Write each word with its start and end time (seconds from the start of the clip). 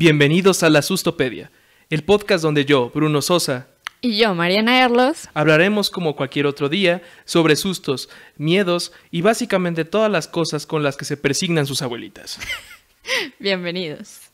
Bienvenidos 0.00 0.62
a 0.62 0.70
la 0.70 0.82
Sustopedia, 0.82 1.50
el 1.90 2.04
podcast 2.04 2.44
donde 2.44 2.64
yo, 2.64 2.88
Bruno 2.94 3.20
Sosa, 3.20 3.66
Y 4.00 4.16
yo, 4.16 4.32
Mariana 4.32 4.80
Erlos. 4.84 5.28
hablaremos 5.34 5.90
como 5.90 6.14
cualquier 6.14 6.46
otro 6.46 6.68
día 6.68 7.02
sobre 7.24 7.56
sustos, 7.56 8.08
miedos 8.36 8.92
y 9.10 9.22
básicamente 9.22 9.84
todas 9.84 10.08
las 10.08 10.28
cosas 10.28 10.66
con 10.66 10.84
las 10.84 10.96
que 10.96 11.04
se 11.04 11.16
persignan 11.16 11.66
sus 11.66 11.82
abuelitas. 11.82 12.38
Bienvenidos. 13.40 14.30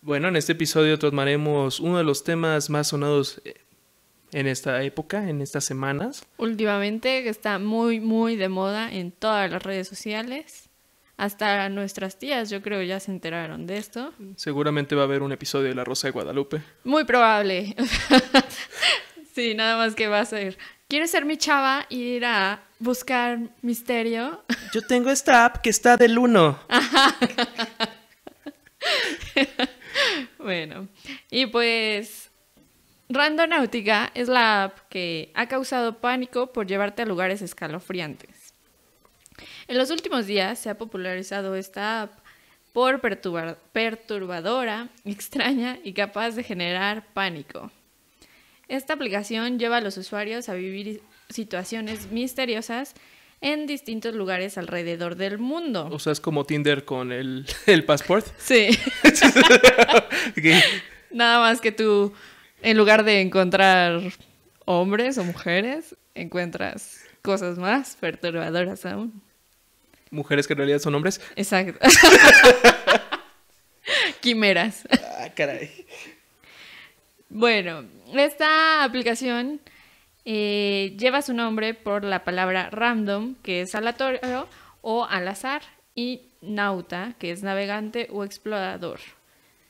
Bueno, 0.00 0.28
en 0.28 0.36
este 0.36 0.52
episodio 0.52 0.98
tomaremos 0.98 1.78
uno 1.78 1.98
de 1.98 2.04
los 2.04 2.24
temas 2.24 2.70
más 2.70 2.88
sonados 2.88 3.42
eh, 3.44 3.52
en 4.32 4.46
esta 4.46 4.82
época, 4.82 5.28
en 5.28 5.42
estas 5.42 5.66
semanas. 5.66 6.24
Últimamente 6.38 7.22
que 7.22 7.28
está 7.28 7.58
muy, 7.58 8.00
muy 8.00 8.36
de 8.36 8.48
moda 8.48 8.90
en 8.90 9.12
todas 9.12 9.50
las 9.50 9.62
redes 9.62 9.88
sociales. 9.88 10.70
Hasta 11.16 11.68
nuestras 11.70 12.18
tías, 12.18 12.50
yo 12.50 12.60
creo, 12.60 12.82
ya 12.82 13.00
se 13.00 13.10
enteraron 13.10 13.66
de 13.66 13.78
esto. 13.78 14.12
Seguramente 14.36 14.94
va 14.94 15.02
a 15.02 15.04
haber 15.04 15.22
un 15.22 15.32
episodio 15.32 15.68
de 15.68 15.74
La 15.74 15.84
Rosa 15.84 16.08
de 16.08 16.12
Guadalupe. 16.12 16.62
Muy 16.84 17.04
probable. 17.04 17.74
sí, 19.34 19.54
nada 19.54 19.78
más 19.78 19.94
que 19.94 20.08
va 20.08 20.20
a 20.20 20.26
ser. 20.26 20.58
¿Quieres 20.88 21.10
ser 21.10 21.24
mi 21.24 21.38
chava 21.38 21.86
y 21.88 22.00
ir 22.00 22.26
a 22.26 22.62
buscar 22.78 23.38
misterio? 23.62 24.44
Yo 24.74 24.82
tengo 24.82 25.10
esta 25.10 25.46
app 25.46 25.62
que 25.62 25.70
está 25.70 25.96
del 25.96 26.18
1. 26.18 26.58
Bueno, 30.38 30.86
y 31.30 31.46
pues 31.46 32.30
Randonáutica 33.08 34.10
es 34.14 34.28
la 34.28 34.64
app 34.64 34.78
que 34.88 35.32
ha 35.34 35.48
causado 35.48 35.98
pánico 36.00 36.52
por 36.52 36.66
llevarte 36.66 37.02
a 37.02 37.06
lugares 37.06 37.42
escalofriantes. 37.42 38.35
En 39.68 39.78
los 39.78 39.90
últimos 39.90 40.26
días 40.26 40.58
se 40.58 40.70
ha 40.70 40.78
popularizado 40.78 41.56
esta 41.56 42.02
app 42.02 42.18
por 42.72 43.00
perturbadora, 43.00 44.88
extraña 45.04 45.78
y 45.82 45.92
capaz 45.92 46.32
de 46.32 46.44
generar 46.44 47.06
pánico. 47.14 47.70
Esta 48.68 48.94
aplicación 48.94 49.58
lleva 49.58 49.78
a 49.78 49.80
los 49.80 49.96
usuarios 49.96 50.48
a 50.48 50.54
vivir 50.54 51.02
situaciones 51.30 52.10
misteriosas 52.10 52.94
en 53.40 53.66
distintos 53.66 54.14
lugares 54.14 54.58
alrededor 54.58 55.16
del 55.16 55.38
mundo. 55.38 55.88
O 55.90 55.98
sea, 55.98 56.12
es 56.12 56.20
como 56.20 56.44
Tinder 56.44 56.84
con 56.84 57.12
el, 57.12 57.46
el 57.66 57.84
passport. 57.84 58.26
Sí. 58.38 58.70
Nada 61.10 61.40
más 61.40 61.60
que 61.60 61.72
tú, 61.72 62.12
en 62.62 62.76
lugar 62.76 63.04
de 63.04 63.20
encontrar 63.20 64.00
hombres 64.64 65.18
o 65.18 65.24
mujeres, 65.24 65.96
encuentras 66.14 67.00
cosas 67.22 67.58
más 67.58 67.96
perturbadoras 67.96 68.86
aún. 68.86 69.25
Mujeres 70.10 70.46
que 70.46 70.52
en 70.52 70.58
realidad 70.58 70.78
son 70.78 70.94
hombres. 70.94 71.20
Exacto. 71.34 71.78
Quimeras. 74.20 74.86
Ah, 75.18 75.28
caray. 75.34 75.70
Bueno, 77.28 77.84
esta 78.14 78.84
aplicación 78.84 79.60
eh, 80.24 80.94
lleva 80.98 81.22
su 81.22 81.34
nombre 81.34 81.74
por 81.74 82.04
la 82.04 82.24
palabra 82.24 82.70
random, 82.70 83.34
que 83.42 83.62
es 83.62 83.74
aleatorio 83.74 84.48
o 84.80 85.04
al 85.04 85.28
azar, 85.28 85.62
y 85.94 86.28
nauta, 86.40 87.14
que 87.18 87.30
es 87.30 87.42
navegante 87.42 88.08
o 88.10 88.24
explorador. 88.24 89.00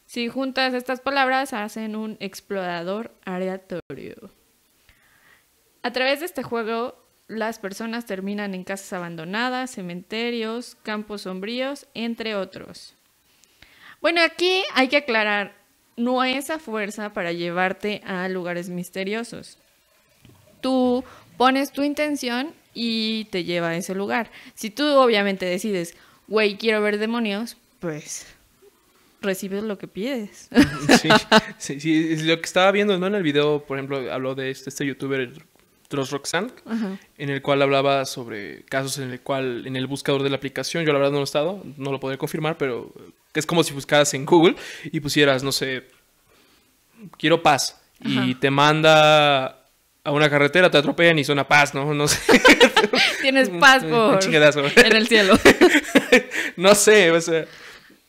Si 0.07 0.29
juntas 0.29 0.75
estas 0.75 1.01
palabras, 1.01 1.53
hacen 1.53 1.97
un 1.97 2.17
explorador 2.21 3.13
aleatorio. 3.25 4.31
A 5.83 5.93
través 5.93 6.21
de 6.21 6.27
este 6.27 6.43
juego, 6.43 7.06
las 7.29 7.59
personas 7.59 8.07
terminan 8.07 8.55
en 8.55 8.65
casas 8.65 8.93
abandonadas, 8.93 9.73
cementerios, 9.73 10.77
campos 10.83 11.23
sombríos, 11.23 11.87
entre 11.95 12.35
otros. 12.35 12.95
Bueno, 14.01 14.21
aquí 14.23 14.63
hay 14.75 14.89
que 14.89 14.99
aclarar, 14.99 15.57
no 15.97 16.23
es 16.23 16.51
a 16.51 16.59
fuerza 16.59 17.13
para 17.13 17.33
llevarte 17.33 18.03
a 18.05 18.29
lugares 18.29 18.69
misteriosos. 18.69 19.59
Tú 20.61 21.05
pones 21.37 21.73
tu 21.73 21.83
intención 21.83 22.55
y 22.75 23.25
te 23.27 23.45
lleva 23.45 23.71
a 23.71 23.77
ese 23.77 23.95
lugar. 23.95 24.31
Si 24.55 24.71
tú 24.71 24.85
obviamente 24.85 25.47
decides, 25.47 25.97
güey, 26.29 26.57
quiero 26.57 26.81
ver 26.83 26.99
demonios, 26.99 27.57
pues 27.81 28.27
recibes 29.21 29.65
lo 29.65 29.79
que 29.79 29.89
pides. 29.89 30.49
Sí, 31.01 31.09
sí, 31.59 31.81
sí, 31.81 32.17
lo 32.27 32.37
que 32.37 32.47
estaba 32.47 32.71
viendo, 32.71 32.99
¿no? 32.99 33.07
En 33.07 33.15
el 33.15 33.23
video, 33.23 33.65
por 33.65 33.79
ejemplo, 33.79 34.13
habló 34.13 34.35
de 34.35 34.51
este, 34.51 34.71
este 34.71 34.87
youtuber, 34.87 35.33
Dross 35.89 36.11
Roxanne, 36.11 36.51
en 37.19 37.31
el 37.31 37.43
cual 37.43 37.63
hablaba 37.63 38.05
sobre 38.05 38.65
casos 38.65 38.99
en 38.99 39.11
el 39.11 39.21
cual, 39.21 39.67
en 39.67 39.77
el 39.77 39.87
buscador 39.87 40.23
de 40.23 40.31
la 40.31 40.37
aplicación, 40.37 40.85
yo 40.85 40.93
la 40.93 40.99
verdad 40.99 41.13
no 41.13 41.19
lo 41.19 41.23
he 41.23 41.25
estado, 41.25 41.63
no 41.77 41.93
lo 41.93 42.01
podré 42.01 42.19
confirmar, 42.19 42.57
pero 42.59 42.93
es 43.35 43.47
como 43.47 43.63
si 43.63 43.73
buscaras 43.73 44.13
en 44.15 44.25
Google 44.25 44.57
y 44.85 45.01
pusieras, 45.01 45.43
no 45.43 45.53
sé, 45.53 45.89
quiero 47.19 47.43
paz, 47.43 47.81
y 48.01 48.35
te 48.35 48.51
manda 48.51 49.63
a 50.05 50.13
una 50.13 50.31
carretera, 50.31 50.71
te 50.71 50.79
atropellan 50.79 51.19
y 51.19 51.25
suena 51.25 51.49
paz, 51.49 51.75
¿no? 51.75 51.93
No 51.93 52.07
sé. 52.07 52.21
Tienes 53.23 53.49
paz 53.49 53.83
por 53.85 54.21
en 54.25 54.97
el 54.97 55.09
cielo. 55.09 55.37
no 56.57 56.75
sé, 56.75 57.11
o 57.11 57.21
sea, 57.21 57.47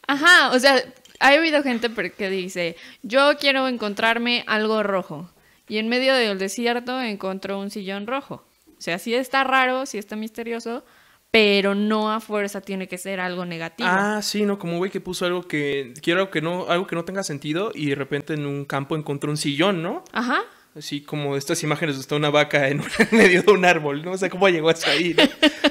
Ajá, 0.08 0.52
o 0.52 0.60
sea, 0.60 0.82
ha 1.20 1.28
habido 1.30 1.62
gente 1.64 1.90
que 2.18 2.30
dice, 2.30 2.78
yo 3.04 3.38
quiero 3.40 3.68
encontrarme 3.68 4.44
algo 4.48 4.84
rojo. 4.84 5.30
Y 5.68 5.78
en 5.80 5.90
medio 5.90 6.14
del 6.14 6.38
desierto 6.40 7.00
encontró 7.02 7.60
un 7.60 7.70
sillón 7.70 8.08
rojo. 8.08 8.46
O 8.78 8.82
sea, 8.82 9.00
sí 9.00 9.14
está 9.14 9.44
raro, 9.44 9.86
sí 9.86 9.98
está 9.98 10.16
misterioso, 10.16 10.86
pero 11.32 11.76
no 11.76 12.12
a 12.12 12.20
fuerza 12.20 12.62
tiene 12.62 12.88
que 12.88 12.98
ser 12.98 13.20
algo 13.20 13.44
negativo. 13.46 13.90
Ah, 13.92 14.22
sí, 14.22 14.44
¿no? 14.44 14.58
Como 14.60 14.74
un 14.74 14.78
güey 14.80 14.92
que 14.92 15.02
puso 15.02 15.26
algo 15.26 15.48
que 15.48 15.94
quiero 16.02 16.22
algo 16.22 16.32
que 16.32 16.42
no 16.42 16.68
algo 16.70 16.88
que 16.88 16.96
no 16.96 17.04
tenga 17.06 17.24
sentido 17.24 17.72
y 17.76 17.88
de 17.88 17.96
repente 17.96 18.34
en 18.34 18.46
un 18.46 18.66
campo 18.66 18.96
encontró 18.96 19.30
un 19.32 19.38
sillón, 19.38 19.82
¿no? 19.84 20.04
Ajá. 20.14 20.42
Así 20.76 21.02
como 21.02 21.36
estas 21.36 21.64
imágenes 21.64 21.96
de 21.96 22.02
está 22.02 22.16
una 22.16 22.30
vaca 22.30 22.68
en, 22.70 22.82
en 23.12 23.18
medio 23.18 23.42
de 23.42 23.52
un 23.52 23.66
árbol, 23.66 24.04
no 24.06 24.16
sé 24.18 24.30
cómo 24.30 24.48
llegó 24.48 24.70
hasta 24.70 24.92
ahí. 24.92 25.14
¿no? 25.16 25.24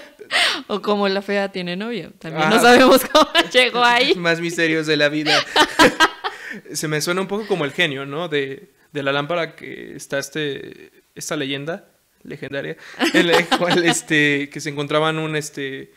O 0.68 0.82
como 0.82 1.06
la 1.08 1.22
fea 1.22 1.52
tiene 1.52 1.76
novio. 1.76 2.12
También 2.18 2.48
Ah. 2.48 2.50
no 2.50 2.60
sabemos 2.60 3.00
cómo 3.04 3.28
llegó 3.52 3.84
ahí. 3.84 4.16
Más 4.16 4.40
misterios 4.40 4.88
de 4.88 4.96
la 4.96 5.08
vida. 5.08 5.32
Se 6.72 6.88
me 6.88 7.00
suena 7.00 7.20
un 7.20 7.28
poco 7.28 7.46
como 7.46 7.64
el 7.64 7.70
genio, 7.72 8.04
¿no? 8.04 8.26
De, 8.28 8.72
de 8.96 9.02
la 9.02 9.12
lámpara 9.12 9.54
que 9.54 9.94
está 9.94 10.18
este 10.18 10.90
esta 11.14 11.36
leyenda 11.36 11.88
legendaria 12.22 12.76
en 13.14 13.26
la 13.28 13.44
cual 13.58 13.84
este 13.84 14.48
que 14.48 14.60
se 14.60 14.70
encontraban 14.70 15.18
un 15.18 15.36
este 15.36 15.92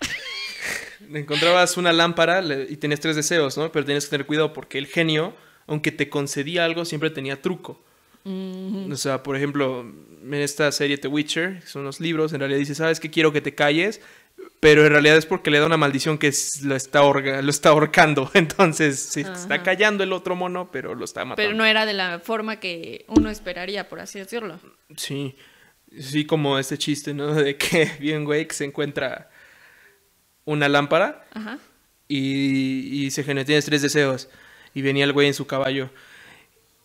encontrabas 1.12 1.76
una 1.76 1.92
lámpara 1.92 2.42
y 2.68 2.76
tenías 2.76 3.00
tres 3.00 3.16
deseos, 3.16 3.58
¿no? 3.58 3.70
Pero 3.72 3.84
tenías 3.84 4.04
que 4.04 4.10
tener 4.10 4.26
cuidado 4.26 4.52
porque 4.52 4.78
el 4.78 4.86
genio, 4.86 5.34
aunque 5.66 5.92
te 5.92 6.08
concedía 6.08 6.64
algo, 6.64 6.84
siempre 6.84 7.10
tenía 7.10 7.42
truco. 7.42 7.82
Mm, 8.24 8.90
O 8.90 8.96
sea, 8.96 9.22
por 9.22 9.36
ejemplo, 9.36 9.80
en 9.82 10.34
esta 10.34 10.72
serie 10.72 10.96
The 10.96 11.08
Witcher, 11.08 11.60
que 11.60 11.66
son 11.66 11.84
los 11.84 12.00
libros, 12.00 12.32
en 12.32 12.40
realidad 12.40 12.58
dice, 12.58 12.74
¿sabes 12.74 13.00
qué? 13.00 13.10
Quiero 13.10 13.32
que 13.32 13.40
te 13.42 13.54
calles, 13.54 14.00
pero 14.60 14.84
en 14.86 14.92
realidad 14.92 15.16
es 15.16 15.26
porque 15.26 15.50
le 15.50 15.58
da 15.58 15.66
una 15.66 15.76
maldición 15.76 16.18
que 16.18 16.28
es- 16.28 16.62
lo, 16.62 16.74
está 16.76 17.00
lo 17.02 17.50
está 17.50 17.68
ahorcando. 17.70 18.30
Entonces, 18.34 18.98
se 19.00 19.22
está 19.22 19.62
callando 19.62 20.02
el 20.04 20.12
otro 20.12 20.36
mono, 20.36 20.70
pero 20.72 20.94
lo 20.94 21.04
está 21.04 21.24
matando. 21.24 21.36
pero 21.36 21.54
no 21.56 21.64
era 21.64 21.86
de 21.86 21.92
la 21.92 22.18
forma 22.20 22.60
que 22.60 23.04
uno 23.08 23.30
esperaría, 23.30 23.88
por 23.88 24.00
así 24.00 24.18
decirlo. 24.18 24.58
Sí, 24.96 25.36
sí, 25.98 26.24
como 26.26 26.58
este 26.58 26.78
chiste, 26.78 27.12
¿no? 27.14 27.34
De 27.34 27.56
que 27.56 27.90
bien, 28.00 28.24
güey, 28.24 28.46
que 28.48 28.54
se 28.54 28.64
encuentra 28.64 29.30
una 30.44 30.68
lámpara 30.68 31.24
Ajá. 31.32 31.58
y, 32.08 33.04
y 33.06 33.10
se 33.10 33.24
genera, 33.24 33.44
tienes 33.46 33.64
tres 33.64 33.82
deseos. 33.82 34.28
Y 34.74 34.82
venía 34.82 35.04
el 35.04 35.12
güey 35.12 35.28
en 35.28 35.34
su 35.34 35.46
caballo 35.46 35.90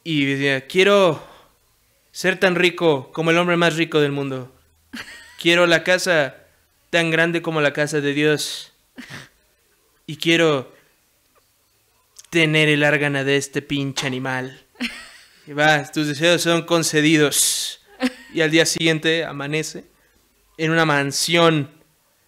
y 0.04 0.26
decía, 0.26 0.68
quiero 0.68 1.26
ser 2.12 2.40
tan 2.40 2.56
rico 2.56 3.12
como 3.12 3.32
el 3.32 3.38
hombre 3.38 3.58
más 3.58 3.76
rico 3.76 4.00
del 4.00 4.12
mundo. 4.12 4.56
Quiero 5.42 5.66
la 5.66 5.84
casa 5.84 6.36
tan 6.90 7.12
grande 7.12 7.42
como 7.42 7.62
la 7.62 7.74
casa 7.74 8.02
de 8.02 8.14
Dios. 8.14 8.74
Y 10.06 10.18
quiero 10.18 10.74
tener 12.30 12.70
el 12.70 12.84
árgana 12.84 13.24
de 13.24 13.38
este 13.38 13.62
pinche 13.62 14.08
animal. 14.08 14.66
Y 15.48 15.54
va, 15.54 15.84
tus 15.92 16.08
deseos 16.08 16.42
son 16.42 16.66
concedidos. 16.66 17.82
Y 18.34 18.42
al 18.42 18.52
día 18.52 18.66
siguiente 18.66 19.26
amanece 19.26 19.86
en 20.58 20.72
una 20.72 20.86
mansión, 20.86 21.70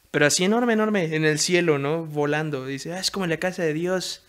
pero 0.09 0.25
así 0.25 0.43
enorme, 0.43 0.73
enorme, 0.73 1.15
en 1.15 1.25
el 1.25 1.37
cielo, 1.37 1.77
¿no? 1.77 2.05
Volando. 2.05 2.65
Dice, 2.65 2.93
ah, 2.93 2.99
es 2.99 3.11
como 3.11 3.27
la 3.27 3.37
casa 3.37 3.63
de 3.63 3.73
Dios. 3.73 4.23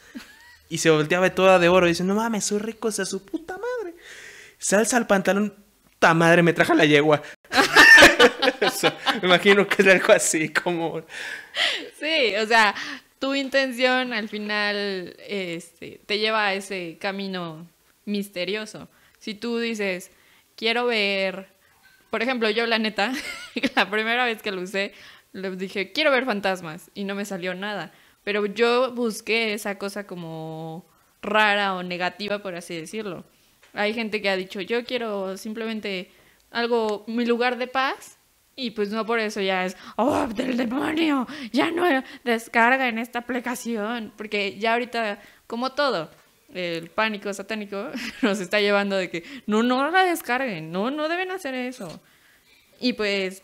Y 0.68 0.78
se 0.78 0.90
volteaba 0.90 1.34
toda 1.34 1.58
de 1.58 1.68
oro. 1.68 1.86
Dice, 1.86 2.04
no 2.04 2.14
mames, 2.14 2.44
soy 2.44 2.58
rico, 2.58 2.88
o 2.88 2.92
sea, 2.92 3.04
su 3.04 3.24
puta 3.24 3.54
madre. 3.54 3.94
Se 4.58 4.76
alza 4.76 4.98
el 4.98 5.06
pantalón, 5.06 5.54
puta 5.84 6.14
madre, 6.14 6.42
me 6.42 6.52
traja 6.52 6.74
la 6.74 6.84
yegua. 6.84 7.22
Me 9.20 9.28
imagino 9.28 9.66
que 9.66 9.82
es 9.82 9.88
algo 9.88 10.12
así, 10.12 10.48
como... 10.48 11.02
Sí, 11.98 12.34
o 12.36 12.46
sea, 12.46 12.74
tu 13.18 13.34
intención 13.34 14.12
al 14.12 14.28
final 14.28 15.14
este, 15.28 16.00
te 16.06 16.18
lleva 16.18 16.46
a 16.46 16.54
ese 16.54 16.98
camino 17.00 17.68
misterioso. 18.04 18.88
Si 19.18 19.34
tú 19.34 19.58
dices, 19.58 20.10
quiero 20.56 20.86
ver, 20.86 21.48
por 22.10 22.22
ejemplo, 22.22 22.50
yo 22.50 22.66
la 22.66 22.78
neta, 22.78 23.12
la 23.76 23.88
primera 23.90 24.24
vez 24.24 24.42
que 24.42 24.52
lo 24.52 24.62
usé, 24.62 24.92
le 25.32 25.50
dije, 25.56 25.92
quiero 25.92 26.10
ver 26.10 26.24
fantasmas 26.24 26.90
y 26.94 27.04
no 27.04 27.14
me 27.14 27.24
salió 27.24 27.54
nada. 27.54 27.92
Pero 28.24 28.46
yo 28.46 28.92
busqué 28.92 29.54
esa 29.54 29.78
cosa 29.78 30.06
como 30.06 30.86
rara 31.22 31.74
o 31.74 31.82
negativa, 31.82 32.40
por 32.40 32.54
así 32.54 32.76
decirlo. 32.76 33.24
Hay 33.72 33.94
gente 33.94 34.20
que 34.20 34.28
ha 34.28 34.36
dicho, 34.36 34.60
yo 34.60 34.84
quiero 34.84 35.36
simplemente 35.36 36.10
algo, 36.50 37.04
mi 37.06 37.24
lugar 37.24 37.56
de 37.56 37.66
paz, 37.66 38.18
y 38.54 38.72
pues 38.72 38.90
no 38.90 39.06
por 39.06 39.18
eso 39.18 39.40
ya 39.40 39.64
es, 39.64 39.76
oh, 39.96 40.26
del 40.26 40.56
demonio, 40.56 41.26
ya 41.52 41.70
no 41.70 41.84
descarga 42.24 42.88
en 42.88 42.98
esta 42.98 43.20
aplicación, 43.20 44.12
porque 44.16 44.58
ya 44.58 44.74
ahorita, 44.74 45.20
como 45.46 45.72
todo, 45.72 46.10
el 46.52 46.90
pánico 46.90 47.32
satánico 47.32 47.90
nos 48.22 48.40
está 48.40 48.60
llevando 48.60 48.96
de 48.96 49.10
que 49.10 49.24
no, 49.46 49.62
no 49.62 49.90
la 49.90 50.04
descarguen, 50.04 50.70
no, 50.70 50.90
no 50.90 51.08
deben 51.08 51.30
hacer 51.30 51.54
eso. 51.54 52.00
Y 52.78 52.92
pues 52.92 53.42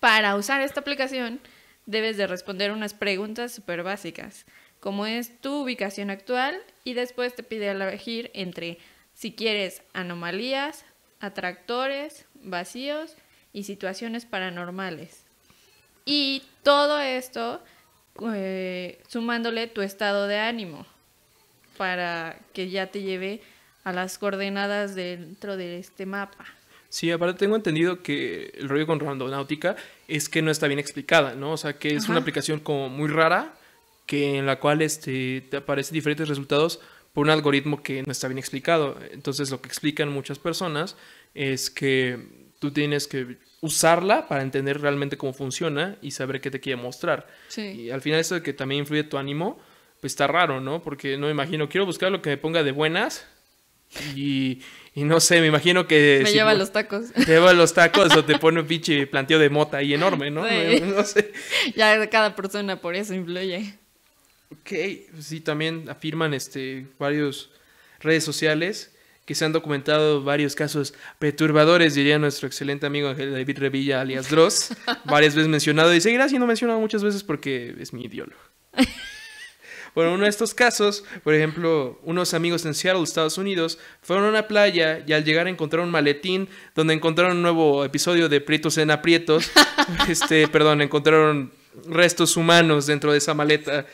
para 0.00 0.34
usar 0.36 0.60
esta 0.62 0.80
aplicación 0.80 1.40
debes 1.84 2.16
de 2.16 2.26
responder 2.26 2.72
unas 2.72 2.94
preguntas 2.94 3.52
súper 3.52 3.82
básicas, 3.82 4.46
como 4.80 5.06
es 5.06 5.40
tu 5.40 5.62
ubicación 5.62 6.10
actual 6.10 6.58
y 6.84 6.94
después 6.94 7.34
te 7.34 7.42
pide 7.42 7.68
elegir 7.68 8.30
entre 8.34 8.78
si 9.14 9.32
quieres 9.34 9.82
anomalías, 9.92 10.84
atractores, 11.20 12.26
vacíos 12.34 13.16
y 13.52 13.64
situaciones 13.64 14.24
paranormales. 14.24 15.22
Y 16.04 16.42
todo 16.62 17.00
esto 17.00 17.62
eh, 18.34 19.00
sumándole 19.08 19.66
tu 19.68 19.82
estado 19.82 20.26
de 20.26 20.38
ánimo 20.38 20.86
para 21.76 22.38
que 22.52 22.70
ya 22.70 22.88
te 22.88 23.02
lleve 23.02 23.40
a 23.84 23.92
las 23.92 24.18
coordenadas 24.18 24.94
dentro 24.94 25.56
de 25.56 25.78
este 25.78 26.06
mapa. 26.06 26.44
Sí, 26.88 27.10
aparte 27.10 27.38
tengo 27.38 27.56
entendido 27.56 28.02
que 28.02 28.52
el 28.54 28.68
rollo 28.68 28.86
con 28.86 29.00
Randonáutica 29.00 29.76
es 30.08 30.28
que 30.28 30.42
no 30.42 30.50
está 30.50 30.66
bien 30.66 30.78
explicada, 30.78 31.34
¿no? 31.34 31.52
O 31.52 31.56
sea, 31.56 31.78
que 31.78 31.94
es 31.94 32.08
una 32.10 32.18
aplicación 32.18 32.60
como 32.60 32.90
muy 32.90 33.08
rara, 33.08 33.54
que 34.04 34.36
en 34.36 34.44
la 34.44 34.60
cual 34.60 34.82
este, 34.82 35.40
te 35.50 35.56
aparecen 35.56 35.94
diferentes 35.94 36.28
resultados 36.28 36.80
por 37.14 37.24
un 37.24 37.30
algoritmo 37.30 37.82
que 37.82 38.02
no 38.02 38.12
está 38.12 38.28
bien 38.28 38.38
explicado. 38.38 38.98
Entonces, 39.10 39.50
lo 39.50 39.62
que 39.62 39.68
explican 39.68 40.10
muchas 40.10 40.38
personas 40.38 40.96
es 41.34 41.70
que 41.70 42.41
tú 42.62 42.70
tienes 42.70 43.08
que 43.08 43.38
usarla 43.60 44.28
para 44.28 44.42
entender 44.42 44.80
realmente 44.80 45.16
cómo 45.16 45.32
funciona 45.32 45.96
y 46.00 46.12
saber 46.12 46.40
qué 46.40 46.48
te 46.48 46.60
quiere 46.60 46.80
mostrar. 46.80 47.26
Sí. 47.48 47.62
Y 47.62 47.90
al 47.90 48.00
final 48.00 48.20
eso 48.20 48.36
de 48.36 48.42
que 48.44 48.52
también 48.52 48.82
influye 48.82 49.02
tu 49.02 49.18
ánimo, 49.18 49.58
pues 50.00 50.12
está 50.12 50.28
raro, 50.28 50.60
¿no? 50.60 50.80
Porque 50.80 51.16
no 51.16 51.26
me 51.26 51.32
imagino, 51.32 51.68
quiero 51.68 51.86
buscar 51.86 52.12
lo 52.12 52.22
que 52.22 52.30
me 52.30 52.36
ponga 52.36 52.62
de 52.62 52.70
buenas 52.70 53.26
y, 54.14 54.60
no 54.94 55.18
sé, 55.18 55.40
me 55.40 55.48
imagino 55.48 55.88
que... 55.88 56.20
Me 56.22 56.30
lleva 56.30 56.54
los 56.54 56.70
tacos. 56.70 57.12
Te 57.14 57.24
lleva 57.24 57.52
los 57.52 57.74
tacos 57.74 58.14
o 58.14 58.24
te 58.24 58.38
pone 58.38 58.60
un 58.60 58.66
pinche 58.68 59.08
planteo 59.08 59.40
de 59.40 59.50
mota 59.50 59.78
ahí 59.78 59.92
enorme, 59.92 60.30
¿no? 60.30 60.44
No, 60.86 61.02
sé. 61.02 61.32
Ya 61.74 62.08
cada 62.10 62.36
persona 62.36 62.80
por 62.80 62.94
eso 62.94 63.12
influye. 63.12 63.74
Ok, 64.52 64.70
sí, 65.20 65.40
también 65.40 65.90
afirman 65.90 66.32
este, 66.32 66.86
varios 66.96 67.50
redes 67.98 68.22
sociales 68.22 68.94
que 69.24 69.34
se 69.34 69.44
han 69.44 69.52
documentado 69.52 70.22
varios 70.22 70.54
casos 70.54 70.94
perturbadores, 71.18 71.94
diría 71.94 72.18
nuestro 72.18 72.46
excelente 72.46 72.86
amigo 72.86 73.08
Ángel 73.08 73.32
David 73.32 73.58
Revilla, 73.58 74.00
alias 74.00 74.28
Dross, 74.28 74.74
varias 75.04 75.34
veces 75.34 75.48
mencionado 75.48 75.94
y 75.94 76.00
seguirá 76.00 76.28
siendo 76.28 76.46
mencionado 76.46 76.80
muchas 76.80 77.04
veces 77.04 77.22
porque 77.22 77.74
es 77.78 77.92
mi 77.92 78.04
ideólogo. 78.04 78.40
Bueno, 79.94 80.14
uno 80.14 80.24
de 80.24 80.30
estos 80.30 80.54
casos, 80.54 81.04
por 81.22 81.34
ejemplo, 81.34 82.00
unos 82.02 82.32
amigos 82.32 82.64
en 82.64 82.72
Seattle, 82.72 83.02
Estados 83.02 83.36
Unidos, 83.36 83.78
fueron 84.00 84.24
a 84.24 84.28
una 84.30 84.48
playa 84.48 85.04
y 85.06 85.12
al 85.12 85.22
llegar 85.22 85.48
encontraron 85.48 85.88
un 85.88 85.92
maletín 85.92 86.48
donde 86.74 86.94
encontraron 86.94 87.36
un 87.36 87.42
nuevo 87.42 87.84
episodio 87.84 88.30
de 88.30 88.40
Prietos 88.40 88.78
en 88.78 88.90
Aprietos. 88.90 89.50
este, 90.08 90.48
perdón, 90.48 90.80
encontraron 90.80 91.52
restos 91.86 92.38
humanos 92.38 92.86
dentro 92.86 93.12
de 93.12 93.18
esa 93.18 93.34
maleta. 93.34 93.86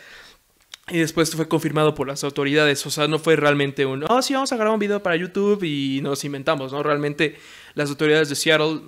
Y 0.90 0.98
después 0.98 1.34
fue 1.34 1.48
confirmado 1.48 1.94
por 1.94 2.08
las 2.08 2.24
autoridades. 2.24 2.84
O 2.86 2.90
sea, 2.90 3.08
no 3.08 3.18
fue 3.18 3.36
realmente 3.36 3.84
un, 3.86 4.04
oh, 4.08 4.22
sí, 4.22 4.34
vamos 4.34 4.52
a 4.52 4.56
grabar 4.56 4.74
un 4.74 4.80
video 4.80 5.02
para 5.02 5.16
YouTube 5.16 5.62
y 5.64 6.00
nos 6.02 6.24
inventamos, 6.24 6.72
¿no? 6.72 6.82
Realmente 6.82 7.36
las 7.74 7.90
autoridades 7.90 8.28
de 8.28 8.34
Seattle 8.34 8.80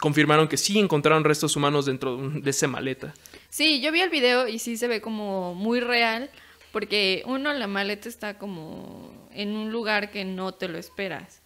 confirmaron 0.00 0.48
que 0.48 0.56
sí 0.56 0.78
encontraron 0.78 1.24
restos 1.24 1.54
humanos 1.56 1.86
dentro 1.86 2.16
de 2.16 2.50
esa 2.50 2.66
maleta. 2.66 3.14
Sí, 3.50 3.80
yo 3.80 3.92
vi 3.92 4.00
el 4.00 4.10
video 4.10 4.48
y 4.48 4.58
sí 4.58 4.76
se 4.76 4.88
ve 4.88 5.00
como 5.00 5.54
muy 5.54 5.80
real. 5.80 6.30
Porque 6.74 7.22
uno, 7.26 7.52
la 7.52 7.68
maleta 7.68 8.08
está 8.08 8.36
como 8.36 9.28
en 9.32 9.54
un 9.54 9.70
lugar 9.70 10.10
que 10.10 10.24
no 10.24 10.54
te 10.54 10.66
lo 10.66 10.76
esperas. 10.76 11.40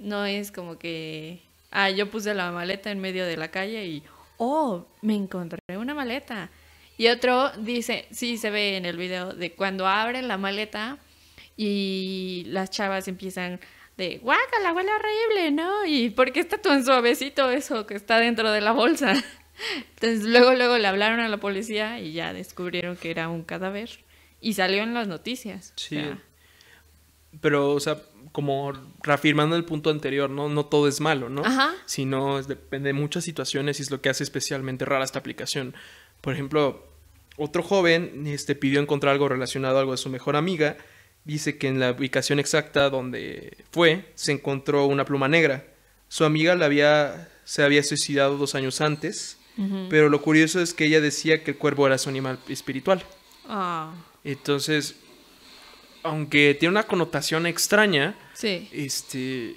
No 0.00 0.26
es 0.26 0.50
como 0.50 0.78
que, 0.80 1.44
ah, 1.70 1.90
yo 1.90 2.10
puse 2.10 2.34
la 2.34 2.50
maleta 2.50 2.90
en 2.90 2.98
medio 2.98 3.24
de 3.24 3.36
la 3.36 3.52
calle 3.52 3.86
y, 3.86 4.02
oh, 4.36 4.84
me 5.00 5.14
encontré 5.14 5.60
una 5.78 5.94
maleta. 5.94 6.50
Y 6.96 7.08
otro 7.08 7.50
dice, 7.58 8.06
sí 8.10 8.36
se 8.36 8.50
ve 8.50 8.76
en 8.76 8.86
el 8.86 8.96
video, 8.96 9.32
de 9.32 9.52
cuando 9.52 9.86
abren 9.86 10.28
la 10.28 10.38
maleta 10.38 10.98
y 11.56 12.44
las 12.46 12.70
chavas 12.70 13.08
empiezan 13.08 13.60
de, 13.96 14.20
la 14.62 14.72
huele 14.72 14.90
horrible, 14.92 15.50
¿no? 15.52 15.84
Y 15.86 16.10
¿por 16.10 16.32
qué 16.32 16.40
está 16.40 16.58
tan 16.58 16.84
suavecito 16.84 17.50
eso 17.50 17.86
que 17.86 17.94
está 17.94 18.18
dentro 18.18 18.50
de 18.50 18.60
la 18.60 18.72
bolsa? 18.72 19.14
Entonces 19.94 20.24
luego, 20.24 20.54
luego 20.54 20.78
le 20.78 20.86
hablaron 20.86 21.20
a 21.20 21.28
la 21.28 21.38
policía 21.38 22.00
y 22.00 22.12
ya 22.12 22.32
descubrieron 22.32 22.96
que 22.96 23.10
era 23.10 23.28
un 23.28 23.42
cadáver. 23.42 23.90
Y 24.40 24.54
salió 24.54 24.82
en 24.82 24.94
las 24.94 25.08
noticias. 25.08 25.72
Sí. 25.76 26.00
Pero, 27.40 27.70
o 27.70 27.80
sea, 27.80 27.98
como 28.32 28.72
reafirmando 29.02 29.56
el 29.56 29.64
punto 29.64 29.90
anterior, 29.90 30.28
¿no? 30.28 30.48
No 30.48 30.66
todo 30.66 30.88
es 30.88 31.00
malo, 31.00 31.28
¿no? 31.28 31.44
Ajá. 31.44 31.72
Sino 31.86 32.42
depende 32.42 32.88
de 32.88 32.92
muchas 32.92 33.24
situaciones 33.24 33.78
y 33.78 33.84
es 33.84 33.90
lo 33.90 34.00
que 34.00 34.08
hace 34.08 34.24
especialmente 34.24 34.84
rara 34.84 35.04
esta 35.04 35.20
aplicación. 35.20 35.74
Por 36.24 36.32
ejemplo, 36.32 36.82
otro 37.36 37.62
joven 37.62 38.26
este, 38.26 38.54
pidió 38.54 38.80
encontrar 38.80 39.12
algo 39.12 39.28
relacionado 39.28 39.76
a 39.76 39.80
algo 39.80 39.92
de 39.92 39.98
su 39.98 40.08
mejor 40.08 40.36
amiga. 40.36 40.78
Dice 41.26 41.58
que 41.58 41.68
en 41.68 41.78
la 41.78 41.90
ubicación 41.90 42.38
exacta 42.38 42.88
donde 42.88 43.58
fue 43.70 44.06
se 44.14 44.32
encontró 44.32 44.86
una 44.86 45.04
pluma 45.04 45.28
negra. 45.28 45.66
Su 46.08 46.24
amiga 46.24 46.54
la 46.54 46.64
había, 46.64 47.28
se 47.44 47.62
había 47.62 47.82
suicidado 47.82 48.38
dos 48.38 48.54
años 48.54 48.80
antes, 48.80 49.36
pero 49.90 50.08
lo 50.08 50.22
curioso 50.22 50.60
es 50.60 50.72
que 50.72 50.86
ella 50.86 51.02
decía 51.02 51.44
que 51.44 51.50
el 51.50 51.58
cuervo 51.58 51.86
era 51.86 51.98
su 51.98 52.08
animal 52.08 52.38
espiritual. 52.48 53.04
Ah. 53.46 53.92
Entonces, 54.24 54.96
aunque 56.02 56.56
tiene 56.58 56.70
una 56.70 56.84
connotación 56.84 57.46
extraña, 57.46 58.16
este, 58.72 59.56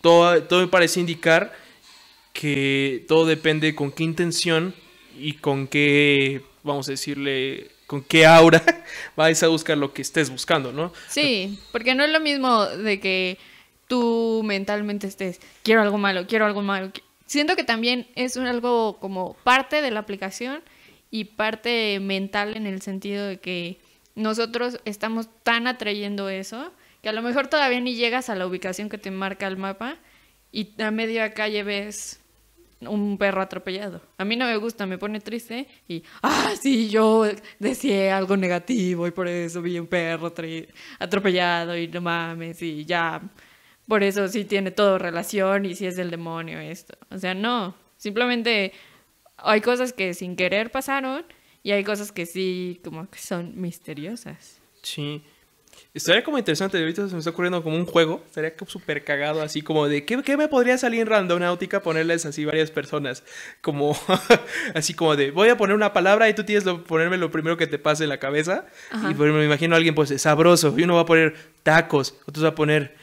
todo, 0.00 0.42
todo 0.44 0.60
me 0.60 0.68
parece 0.68 1.00
indicar 1.00 1.54
que 2.32 3.04
todo 3.06 3.26
depende 3.26 3.74
con 3.74 3.92
qué 3.92 4.04
intención 4.04 4.74
y 5.18 5.34
con 5.34 5.66
qué, 5.66 6.42
vamos 6.62 6.88
a 6.88 6.92
decirle, 6.92 7.70
con 7.86 8.02
qué 8.02 8.26
aura 8.26 8.62
vais 9.16 9.42
a 9.42 9.48
buscar 9.48 9.76
lo 9.76 9.92
que 9.92 10.02
estés 10.02 10.30
buscando, 10.30 10.72
¿no? 10.72 10.92
Sí, 11.08 11.58
porque 11.72 11.94
no 11.94 12.04
es 12.04 12.10
lo 12.10 12.20
mismo 12.20 12.66
de 12.66 13.00
que 13.00 13.38
tú 13.88 14.42
mentalmente 14.44 15.06
estés, 15.06 15.40
quiero 15.62 15.82
algo 15.82 15.98
malo, 15.98 16.26
quiero 16.26 16.46
algo 16.46 16.62
malo. 16.62 16.92
Siento 17.26 17.56
que 17.56 17.64
también 17.64 18.08
es 18.14 18.36
algo 18.36 18.98
como 18.98 19.34
parte 19.44 19.82
de 19.82 19.90
la 19.90 20.00
aplicación 20.00 20.62
y 21.10 21.24
parte 21.24 21.98
mental 22.00 22.56
en 22.56 22.66
el 22.66 22.82
sentido 22.82 23.26
de 23.26 23.38
que 23.38 23.78
nosotros 24.14 24.80
estamos 24.84 25.28
tan 25.42 25.66
atrayendo 25.66 26.28
eso 26.28 26.72
que 27.02 27.08
a 27.08 27.12
lo 27.12 27.22
mejor 27.22 27.48
todavía 27.48 27.80
ni 27.80 27.94
llegas 27.94 28.28
a 28.28 28.34
la 28.34 28.46
ubicación 28.46 28.88
que 28.88 28.98
te 28.98 29.10
marca 29.10 29.46
el 29.46 29.56
mapa 29.56 29.96
y 30.52 30.80
a 30.82 30.90
media 30.90 31.32
calle 31.32 31.62
ves 31.62 32.19
un 32.82 33.18
perro 33.18 33.42
atropellado. 33.42 34.00
A 34.18 34.24
mí 34.24 34.36
no 34.36 34.46
me 34.46 34.56
gusta, 34.56 34.86
me 34.86 34.98
pone 34.98 35.20
triste 35.20 35.66
y, 35.88 36.02
ah, 36.22 36.52
sí, 36.60 36.88
yo 36.88 37.24
decía 37.58 38.16
algo 38.16 38.36
negativo 38.36 39.06
y 39.06 39.10
por 39.10 39.28
eso 39.28 39.62
vi 39.62 39.78
un 39.78 39.86
perro 39.86 40.32
atropellado 40.98 41.76
y 41.76 41.88
no 41.88 42.00
mames 42.00 42.62
y 42.62 42.84
ya, 42.84 43.20
por 43.86 44.02
eso 44.02 44.28
sí 44.28 44.44
tiene 44.44 44.70
todo 44.70 44.98
relación 44.98 45.66
y 45.66 45.74
sí 45.74 45.86
es 45.86 45.98
el 45.98 46.10
demonio 46.10 46.60
esto. 46.60 46.96
O 47.10 47.18
sea, 47.18 47.34
no, 47.34 47.74
simplemente 47.96 48.72
hay 49.36 49.60
cosas 49.60 49.92
que 49.92 50.14
sin 50.14 50.36
querer 50.36 50.70
pasaron 50.70 51.24
y 51.62 51.72
hay 51.72 51.84
cosas 51.84 52.12
que 52.12 52.26
sí, 52.26 52.80
como 52.84 53.08
que 53.10 53.18
son 53.18 53.60
misteriosas. 53.60 54.60
Sí. 54.82 55.22
Estaría 55.92 56.22
como 56.22 56.38
interesante, 56.38 56.78
ahorita 56.78 57.08
se 57.08 57.12
me 57.14 57.18
está 57.18 57.30
ocurriendo 57.30 57.62
como 57.64 57.76
un 57.76 57.84
juego, 57.84 58.22
estaría 58.24 58.54
súper 58.66 59.02
cagado, 59.02 59.42
así 59.42 59.60
como 59.60 59.88
de, 59.88 60.04
¿qué, 60.04 60.22
¿qué, 60.22 60.36
me 60.36 60.46
podría 60.46 60.78
salir 60.78 61.00
en 61.00 61.08
Randonáutica? 61.08 61.82
Ponerles 61.82 62.24
así 62.26 62.44
varias 62.44 62.70
personas, 62.70 63.24
como, 63.60 63.98
así 64.74 64.94
como 64.94 65.16
de, 65.16 65.32
voy 65.32 65.48
a 65.48 65.56
poner 65.56 65.74
una 65.74 65.92
palabra 65.92 66.28
y 66.28 66.34
tú 66.34 66.44
tienes 66.44 66.62
que 66.62 66.74
ponerme 66.74 67.16
lo 67.16 67.32
primero 67.32 67.56
que 67.56 67.66
te 67.66 67.78
pase 67.78 68.04
en 68.04 68.10
la 68.10 68.18
cabeza. 68.18 68.66
Y 69.10 69.14
pues, 69.14 69.32
me 69.32 69.44
imagino 69.44 69.74
a 69.74 69.78
alguien, 69.78 69.96
pues, 69.96 70.10
sabroso, 70.22 70.72
y 70.76 70.84
uno 70.84 70.94
va 70.94 71.00
a 71.00 71.06
poner 71.06 71.34
tacos, 71.64 72.14
otros 72.24 72.44
va 72.44 72.50
a 72.50 72.54
poner, 72.54 72.94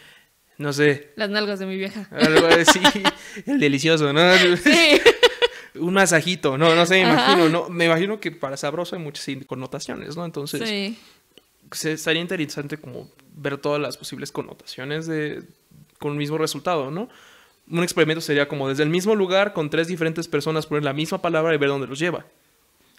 no 0.58 0.72
sé. 0.72 1.12
Las 1.18 1.30
nalgas 1.30 1.60
de 1.60 1.66
mi 1.66 1.76
vieja. 1.76 2.08
Algo 2.10 2.48
así, 2.48 2.80
el 3.46 3.60
delicioso, 3.60 4.14
¿no? 4.14 4.34
Sí 4.56 5.02
un 5.80 5.94
masajito, 5.94 6.58
no, 6.58 6.76
no 6.76 6.86
sé, 6.86 7.04
me 7.04 7.12
imagino, 7.12 7.50
no, 7.50 7.70
me 7.70 7.86
imagino 7.86 8.20
que 8.20 8.32
para 8.32 8.58
sabroso 8.58 8.96
hay 8.96 9.02
muchas 9.02 9.28
connotaciones, 9.46 10.16
¿no? 10.16 10.26
Entonces, 10.26 10.68
sí. 10.68 10.98
Estaría 11.72 12.22
interesante 12.22 12.78
como 12.78 13.10
ver 13.34 13.58
todas 13.58 13.82
las 13.82 13.98
posibles 13.98 14.32
connotaciones 14.32 15.08
de, 15.08 15.44
con 16.00 16.14
el 16.14 16.18
mismo 16.18 16.38
resultado, 16.38 16.92
¿no? 16.92 17.10
Un 17.70 17.84
experimento 17.84 18.22
sería 18.22 18.48
como 18.48 18.70
desde 18.70 18.84
el 18.84 18.90
mismo 18.90 19.16
lugar 19.16 19.54
con 19.54 19.70
tres 19.70 19.88
diferentes 19.88 20.28
personas 20.28 20.66
poner 20.66 20.84
la 20.84 20.94
misma 20.94 21.22
palabra 21.22 21.54
y 21.54 21.58
ver 21.58 21.70
dónde 21.70 21.88
los 21.88 22.00
lleva. 22.00 22.26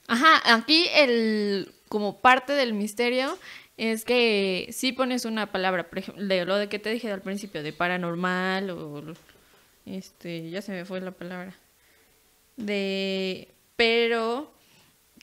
Ajá, 0.07 0.55
aquí 0.55 0.87
el 0.95 1.73
como 1.89 2.21
parte 2.21 2.53
del 2.53 2.75
misterio 2.75 3.39
es 3.77 4.05
que 4.05 4.69
si 4.73 4.93
pones 4.93 5.25
una 5.25 5.53
palabra, 5.53 5.89
por 5.89 5.99
ejemplo, 5.99 6.25
de 6.25 6.45
lo 6.45 6.57
de 6.57 6.69
que 6.69 6.79
te 6.79 6.91
dije 6.91 7.11
al 7.11 7.23
principio, 7.23 7.63
de 7.63 7.73
paranormal 7.73 8.71
o 8.71 9.03
este, 9.87 10.51
ya 10.51 10.61
se 10.61 10.73
me 10.73 10.85
fue 10.85 11.01
la 11.01 11.13
palabra. 11.13 11.55
De 12.57 13.49
pero 13.77 14.53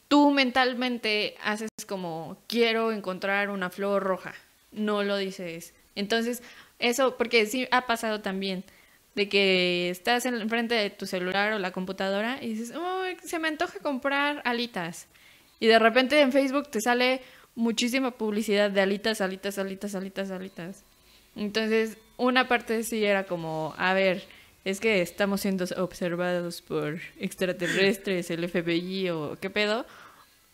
tú 0.08 0.32
mentalmente 0.32 1.36
haces 1.44 1.70
como 1.88 2.38
quiero 2.48 2.92
encontrar 2.92 3.50
una 3.50 3.70
flor 3.70 4.04
roja, 4.04 4.34
no 4.72 5.04
lo 5.04 5.18
dices. 5.18 5.74
Entonces, 5.96 6.44
eso 6.80 7.18
porque 7.18 7.46
sí 7.46 7.68
ha 7.72 7.86
pasado 7.86 8.22
también 8.22 8.64
de 9.16 9.30
que 9.30 9.90
estás 9.90 10.26
en 10.26 10.50
frente 10.50 10.76
de 10.76 10.90
tu 10.90 11.06
celular 11.06 11.54
o 11.54 11.60
la 11.60 11.72
computadora 11.72 12.38
y 12.42 12.50
dices, 12.50 12.74
se 13.24 13.40
me 13.40 13.48
antoja 13.48 13.80
comprar 13.80 14.42
alitas. 14.44 15.08
Y 15.60 15.68
de 15.68 15.80
repente 15.80 16.20
en 16.20 16.34
Facebook 16.34 16.70
te 16.70 16.82
sale 16.82 17.22
muchísima 17.56 18.12
publicidad 18.12 18.70
de 18.70 18.82
alitas, 18.82 19.22
alitas, 19.22 19.58
alitas, 19.58 19.96
alitas, 19.96 20.32
alitas. 20.32 20.84
Entonces, 21.38 21.98
una 22.18 22.48
parte 22.48 22.84
sí 22.84 23.04
era 23.06 23.26
como, 23.26 23.74
a 23.78 23.94
ver, 23.94 24.24
es 24.66 24.80
que 24.80 25.02
estamos 25.02 25.42
siendo 25.42 25.66
observados 25.78 26.62
por 26.62 27.00
extraterrestres, 27.20 28.32
el 28.32 28.50
FBI 28.50 29.10
o 29.12 29.38
qué 29.40 29.50
pedo. 29.52 29.86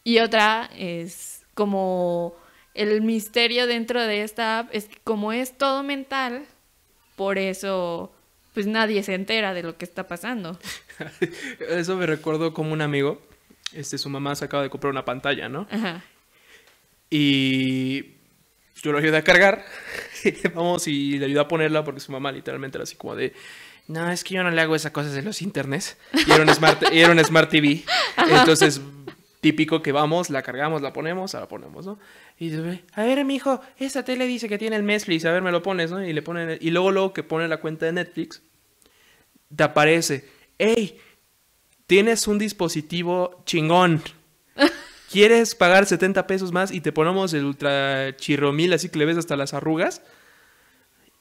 Y 0.03 0.20
otra 0.20 0.70
es 0.77 1.44
como 1.53 2.36
el 2.74 3.01
misterio 3.01 3.68
dentro 3.68 4.01
de 4.01 4.24
esta 4.24 4.60
app, 4.60 4.70
es 4.74 4.86
que 4.86 4.98
como 5.03 5.32
es 5.32 5.58
todo 5.58 5.82
mental, 5.82 6.46
por 7.15 7.38
eso 7.38 8.13
pues 8.53 8.68
nadie 8.68 9.01
se 9.03 9.13
entera 9.13 9.53
de 9.53 9.63
lo 9.63 9.77
que 9.77 9.86
está 9.86 10.08
pasando. 10.08 10.60
Eso 11.70 11.96
me 11.96 12.06
recuerdo 12.06 12.53
como 12.53 12.74
un 12.74 12.82
amigo, 12.82 13.22
este, 13.72 13.98
su 13.98 14.10
mamá 14.10 14.36
se 14.36 14.44
acaba 14.44 14.63
de 14.63 14.70
comprar 14.70 14.91
una 14.91 15.06
pantalla, 15.06 15.48
¿no? 15.48 15.68
Ajá. 15.72 16.03
Y 17.10 18.15
yo 18.82 18.91
lo 18.91 18.98
ayudé 18.98 19.18
a 19.18 19.24
cargar, 19.24 19.63
vamos, 20.53 20.86
y 20.88 21.18
le 21.18 21.27
ayudé 21.27 21.39
a 21.39 21.48
ponerla 21.48 21.86
porque 21.86 22.01
su 22.01 22.12
mamá 22.12 22.32
literalmente 22.34 22.77
era 22.77 22.84
así 22.84 22.98
como 22.98 23.15
de, 23.15 23.34
no, 23.91 24.10
es 24.10 24.24
que 24.24 24.36
yo 24.36 24.43
no 24.43 24.51
le 24.51 24.62
hago 24.62 24.75
esas 24.75 24.91
cosas 24.91 25.15
en 25.15 25.25
los 25.25 25.41
internets. 25.41 25.98
Y 26.25 26.31
era 26.31 26.43
un 26.43 26.53
Smart, 26.53 26.83
era 26.91 27.12
un 27.12 27.24
smart 27.24 27.50
TV. 27.50 27.83
Entonces, 28.29 28.81
típico 29.41 29.81
que 29.81 29.91
vamos, 29.91 30.29
la 30.29 30.41
cargamos, 30.43 30.81
la 30.81 30.93
ponemos, 30.93 31.33
la 31.33 31.48
ponemos, 31.48 31.86
¿no? 31.86 32.00
Y 32.38 32.50
dice, 32.50 32.83
a 32.93 33.03
ver, 33.03 33.25
mijo, 33.25 33.60
esta 33.77 34.05
tele 34.05 34.25
dice 34.27 34.48
que 34.48 34.57
tiene 34.57 34.75
el 34.77 34.86
Netflix, 34.86 35.25
a 35.25 35.31
ver, 35.31 35.41
me 35.41 35.51
lo 35.51 35.62
pones, 35.62 35.91
¿no? 35.91 36.03
Y 36.03 36.13
le 36.13 36.21
ponen, 36.21 36.57
y 36.62 36.69
luego, 36.69 36.91
luego 36.91 37.13
que 37.13 37.24
pone 37.24 37.48
la 37.48 37.57
cuenta 37.57 37.86
de 37.88 37.93
Netflix, 37.93 38.41
te 39.53 39.63
aparece, 39.63 40.29
hey, 40.57 40.98
tienes 41.88 42.27
un 42.27 42.38
dispositivo 42.38 43.43
chingón. 43.45 44.01
¿Quieres 45.12 45.55
pagar 45.55 45.86
70 45.86 46.25
pesos 46.25 46.53
más 46.53 46.71
y 46.71 46.79
te 46.79 46.93
ponemos 46.93 47.33
el 47.33 47.43
ultra 47.43 48.15
chirromil 48.15 48.71
así 48.71 48.88
que 48.88 48.98
le 48.98 49.05
ves 49.05 49.17
hasta 49.17 49.36
las 49.36 49.53
arrugas? 49.53 50.01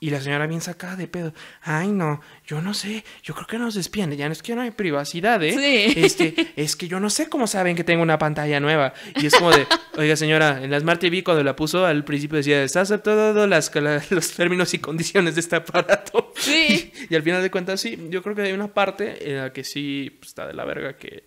Y 0.03 0.09
la 0.09 0.19
señora 0.23 0.47
bien 0.47 0.63
sacada 0.63 0.97
de 0.97 1.07
pedo. 1.09 1.35
Ay, 1.61 1.89
no, 1.89 2.23
yo 2.47 2.63
no 2.63 2.73
sé, 2.73 3.05
yo 3.23 3.35
creo 3.35 3.47
que 3.47 3.59
nos 3.59 3.77
espían. 3.77 4.11
Ya 4.13 4.27
no 4.27 4.33
es 4.33 4.43
que 4.43 4.55
no 4.55 4.63
hay 4.63 4.71
privacidad, 4.71 5.43
¿eh? 5.43 5.53
Sí. 5.53 6.01
Es 6.01 6.17
que, 6.17 6.53
es 6.57 6.75
que 6.75 6.89
yo 6.89 6.99
no 7.01 7.11
sé 7.11 7.29
cómo 7.29 7.47
saben 7.47 7.77
que 7.77 7.85
tengo 7.85 8.03
una 8.03 8.19
pantalla 8.19 8.61
nueva. 8.61 8.95
Y 9.17 9.27
es 9.27 9.35
como 9.35 9.51
de, 9.51 9.67
oiga 9.99 10.17
señora, 10.17 10.65
en 10.65 10.71
la 10.71 10.81
Smart 10.81 10.99
TV 10.99 11.23
cuando 11.23 11.45
la 11.45 11.55
puso 11.55 11.85
al 11.85 12.03
principio 12.03 12.39
decía, 12.39 12.65
está 12.65 12.81
aceptado 12.81 13.47
las, 13.47 13.71
los 14.11 14.31
términos 14.31 14.73
y 14.73 14.79
condiciones 14.79 15.35
de 15.35 15.43
este 15.43 15.57
aparato. 15.57 16.33
Sí. 16.37 16.93
Y, 17.11 17.15
al 17.15 17.23
final 17.23 17.43
de 17.43 17.51
cuentas, 17.51 17.81
sí, 17.81 17.99
yo 18.09 18.23
creo 18.23 18.37
que 18.37 18.43
hay 18.43 18.53
una 18.53 18.69
parte 18.69 19.31
en 19.31 19.39
la 19.39 19.53
que 19.53 19.65
sí 19.65 20.17
pues, 20.19 20.29
está 20.29 20.47
de 20.47 20.55
la 20.55 20.65
verga 20.65 20.97
que 20.97 21.25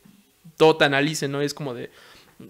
todo 0.55 0.77
te 0.77 0.85
analice, 0.85 1.27
¿no? 1.27 1.41
Es 1.41 1.53
como 1.53 1.73
de, 1.73 1.89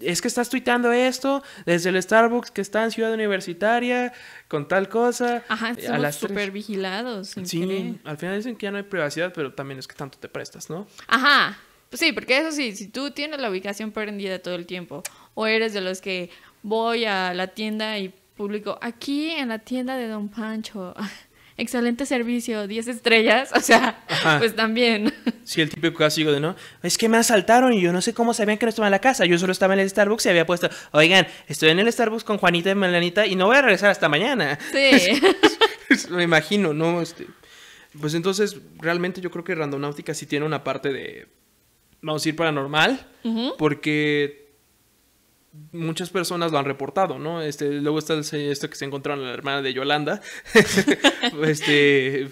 es 0.00 0.20
que 0.22 0.28
estás 0.28 0.48
tuiteando 0.48 0.92
esto 0.92 1.42
desde 1.66 1.90
el 1.90 2.02
Starbucks 2.02 2.50
que 2.50 2.60
está 2.60 2.84
en 2.84 2.90
Ciudad 2.90 3.12
Universitaria 3.12 4.12
con 4.48 4.68
tal 4.68 4.88
cosa. 4.88 5.42
Ajá, 5.48 5.74
tres. 5.74 6.16
súper 6.16 6.50
vigilados. 6.50 7.28
sin 7.28 7.46
Sí, 7.46 7.60
querer. 7.60 7.94
al 8.04 8.16
final 8.18 8.36
dicen 8.36 8.56
que 8.56 8.64
ya 8.64 8.70
no 8.70 8.76
hay 8.78 8.82
privacidad, 8.84 9.32
pero 9.34 9.52
también 9.54 9.78
es 9.78 9.86
que 9.88 9.94
tanto 9.94 10.18
te 10.18 10.28
prestas, 10.28 10.70
¿no? 10.70 10.86
Ajá. 11.08 11.58
Pues 11.90 12.00
sí, 12.00 12.12
porque 12.12 12.38
eso 12.38 12.50
sí, 12.50 12.74
si 12.74 12.88
tú 12.88 13.10
tienes 13.12 13.40
la 13.40 13.50
ubicación 13.50 13.92
prendida 13.92 14.40
todo 14.40 14.54
el 14.56 14.66
tiempo, 14.66 15.02
o 15.34 15.46
eres 15.46 15.72
de 15.74 15.80
los 15.80 16.00
que 16.00 16.30
voy 16.62 17.04
a 17.04 17.32
la 17.34 17.48
tienda 17.48 17.98
y 17.98 18.12
publico, 18.36 18.78
aquí 18.82 19.30
en 19.30 19.48
la 19.50 19.60
tienda 19.60 19.96
de 19.96 20.08
Don 20.08 20.28
Pancho, 20.28 20.94
excelente 21.56 22.06
servicio, 22.06 22.66
10 22.66 22.88
estrellas, 22.88 23.50
o 23.54 23.60
sea, 23.60 24.02
Ajá. 24.08 24.38
pues 24.38 24.56
también. 24.56 25.12
Sí, 25.44 25.60
el 25.60 25.68
típico 25.68 25.98
caso 25.98 26.20
de, 26.20 26.40
¿no? 26.40 26.56
Es 26.82 26.96
que 26.98 27.08
me 27.08 27.16
asaltaron 27.16 27.72
y 27.72 27.80
yo 27.80 27.92
no 27.92 28.00
sé 28.00 28.14
cómo 28.14 28.32
sabían 28.34 28.58
que 28.58 28.66
no 28.66 28.70
estaba 28.70 28.88
en 28.88 28.92
la 28.92 29.00
casa. 29.00 29.26
Yo 29.26 29.38
solo 29.38 29.52
estaba 29.52 29.74
en 29.74 29.80
el 29.80 29.90
Starbucks 29.90 30.26
y 30.26 30.28
había 30.30 30.46
puesto, 30.46 30.70
oigan, 30.92 31.26
estoy 31.46 31.70
en 31.70 31.78
el 31.78 31.92
Starbucks 31.92 32.24
con 32.24 32.38
Juanita 32.38 32.70
y 32.70 32.74
Melanita 32.74 33.26
y 33.26 33.36
no 33.36 33.46
voy 33.46 33.56
a 33.56 33.62
regresar 33.62 33.90
hasta 33.90 34.08
mañana. 34.08 34.58
Sí. 34.72 35.20
me 36.10 36.22
imagino, 36.22 36.72
¿no? 36.72 37.02
Este, 37.02 37.26
pues 38.00 38.14
entonces, 38.14 38.56
realmente 38.78 39.20
yo 39.20 39.30
creo 39.30 39.44
que 39.44 39.54
Randonáutica 39.54 40.14
sí 40.14 40.26
tiene 40.26 40.46
una 40.46 40.64
parte 40.64 40.92
de, 40.92 41.28
vamos 42.00 42.24
a 42.24 42.28
ir 42.28 42.36
paranormal, 42.36 43.06
porque 43.58 44.43
muchas 45.72 46.10
personas 46.10 46.52
lo 46.52 46.58
han 46.58 46.64
reportado, 46.64 47.18
¿no? 47.18 47.42
Este, 47.42 47.70
luego 47.72 47.98
está 47.98 48.14
el- 48.14 48.20
esto 48.50 48.68
que 48.68 48.76
se 48.76 48.84
encontraron 48.84 49.24
la 49.24 49.32
hermana 49.32 49.62
de 49.62 49.72
Yolanda, 49.72 50.20
este, 51.44 52.28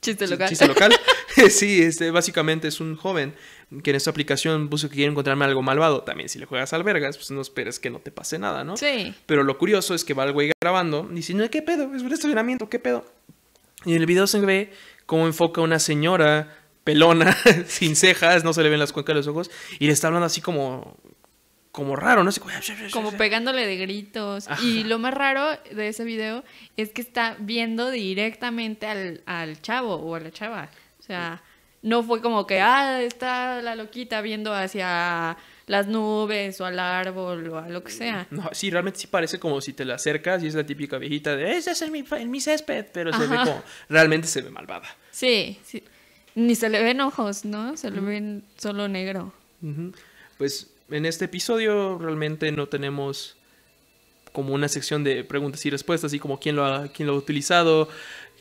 Chiste 0.00 0.26
local. 0.26 0.48
Chiste 0.48 0.66
local. 0.66 0.92
sí, 1.50 1.82
este, 1.82 2.10
básicamente 2.10 2.68
es 2.68 2.80
un 2.80 2.96
joven 2.96 3.34
que 3.82 3.90
en 3.90 3.96
esta 3.96 4.10
aplicación 4.10 4.68
puso 4.70 4.88
que 4.88 4.94
quiere 4.96 5.10
encontrarme 5.10 5.44
algo 5.44 5.60
malvado. 5.62 6.02
También 6.02 6.28
si 6.30 6.38
le 6.38 6.46
juegas 6.46 6.72
al 6.72 6.82
vergas, 6.84 7.18
pues 7.18 7.30
no 7.30 7.40
esperes 7.42 7.78
que 7.78 7.90
no 7.90 7.98
te 7.98 8.10
pase 8.10 8.38
nada, 8.38 8.64
¿no? 8.64 8.76
Sí. 8.78 9.14
Pero 9.26 9.44
lo 9.44 9.58
curioso 9.58 9.94
es 9.94 10.04
que 10.04 10.14
va 10.14 10.24
el 10.24 10.32
güey 10.32 10.52
grabando 10.62 11.06
y 11.12 11.16
dice, 11.16 11.34
no, 11.34 11.48
¿qué 11.50 11.60
pedo? 11.60 11.94
Es 11.94 12.02
un 12.02 12.12
estacionamiento, 12.12 12.70
¿qué 12.70 12.78
pedo? 12.78 13.04
Y 13.84 13.90
en 13.90 14.00
el 14.00 14.06
video 14.06 14.26
se 14.26 14.40
ve 14.40 14.72
cómo 15.04 15.26
enfoca 15.26 15.60
una 15.60 15.78
señora 15.78 16.56
pelona, 16.82 17.36
sin 17.66 17.94
cejas, 17.94 18.42
no 18.42 18.54
se 18.54 18.62
le 18.62 18.70
ven 18.70 18.78
las 18.80 18.92
cuencas 18.92 19.14
de 19.14 19.18
los 19.20 19.26
ojos, 19.26 19.50
y 19.78 19.86
le 19.86 19.92
está 19.92 20.06
hablando 20.06 20.26
así 20.26 20.40
como, 20.40 20.96
como 21.72 21.94
raro, 21.96 22.24
¿no? 22.24 22.30
Así 22.30 22.40
Como 22.92 23.12
pegándole 23.12 23.66
de 23.66 23.76
gritos. 23.76 24.48
Ajá. 24.48 24.62
Y 24.62 24.84
lo 24.84 24.98
más 24.98 25.14
raro 25.14 25.48
de 25.70 25.88
ese 25.88 26.04
video 26.04 26.44
es 26.76 26.90
que 26.90 27.00
está 27.00 27.36
viendo 27.38 27.90
directamente 27.90 28.86
al, 28.86 29.22
al 29.26 29.60
chavo 29.62 29.94
o 29.94 30.14
a 30.14 30.20
la 30.20 30.30
chava. 30.30 30.68
O 30.98 31.02
sea, 31.02 31.42
no 31.82 32.02
fue 32.02 32.20
como 32.20 32.46
que, 32.46 32.60
ah, 32.60 33.02
está 33.02 33.62
la 33.62 33.74
loquita 33.74 34.20
viendo 34.20 34.52
hacia 34.52 35.36
las 35.66 35.86
nubes 35.86 36.60
o 36.60 36.66
al 36.66 36.78
árbol 36.78 37.48
o 37.48 37.58
a 37.58 37.68
lo 37.68 37.82
que 37.84 37.92
sea. 37.92 38.26
No, 38.30 38.50
sí, 38.52 38.70
realmente 38.70 38.98
sí 38.98 39.06
parece 39.06 39.38
como 39.38 39.60
si 39.60 39.72
te 39.72 39.84
la 39.84 39.94
acercas 39.94 40.42
y 40.42 40.48
es 40.48 40.54
la 40.54 40.66
típica 40.66 40.98
viejita 40.98 41.36
de, 41.36 41.56
ese 41.56 41.70
es 41.70 41.82
en 41.82 41.92
mi, 41.92 42.04
en 42.10 42.30
mi 42.30 42.40
césped, 42.40 42.86
pero 42.92 43.12
se 43.12 43.26
ve 43.26 43.36
como, 43.36 43.62
realmente 43.88 44.26
se 44.26 44.42
ve 44.42 44.50
malvada. 44.50 44.88
Sí, 45.10 45.58
sí. 45.64 45.84
Ni 46.34 46.54
se 46.54 46.68
le 46.68 46.82
ven 46.82 47.00
ojos, 47.00 47.44
¿no? 47.44 47.76
Se 47.76 47.90
le 47.90 48.00
ven 48.00 48.44
solo 48.56 48.88
negro. 48.88 49.32
Pues 50.38 50.69
en 50.90 51.06
este 51.06 51.26
episodio 51.26 51.98
realmente 51.98 52.52
no 52.52 52.66
tenemos 52.68 53.36
como 54.32 54.54
una 54.54 54.68
sección 54.68 55.04
de 55.04 55.24
preguntas 55.24 55.64
y 55.66 55.70
respuestas, 55.70 56.10
así 56.10 56.18
como 56.18 56.38
quién 56.38 56.56
lo 56.56 56.64
ha, 56.64 56.88
quién 56.88 57.08
lo 57.08 57.14
ha 57.14 57.16
utilizado, 57.16 57.88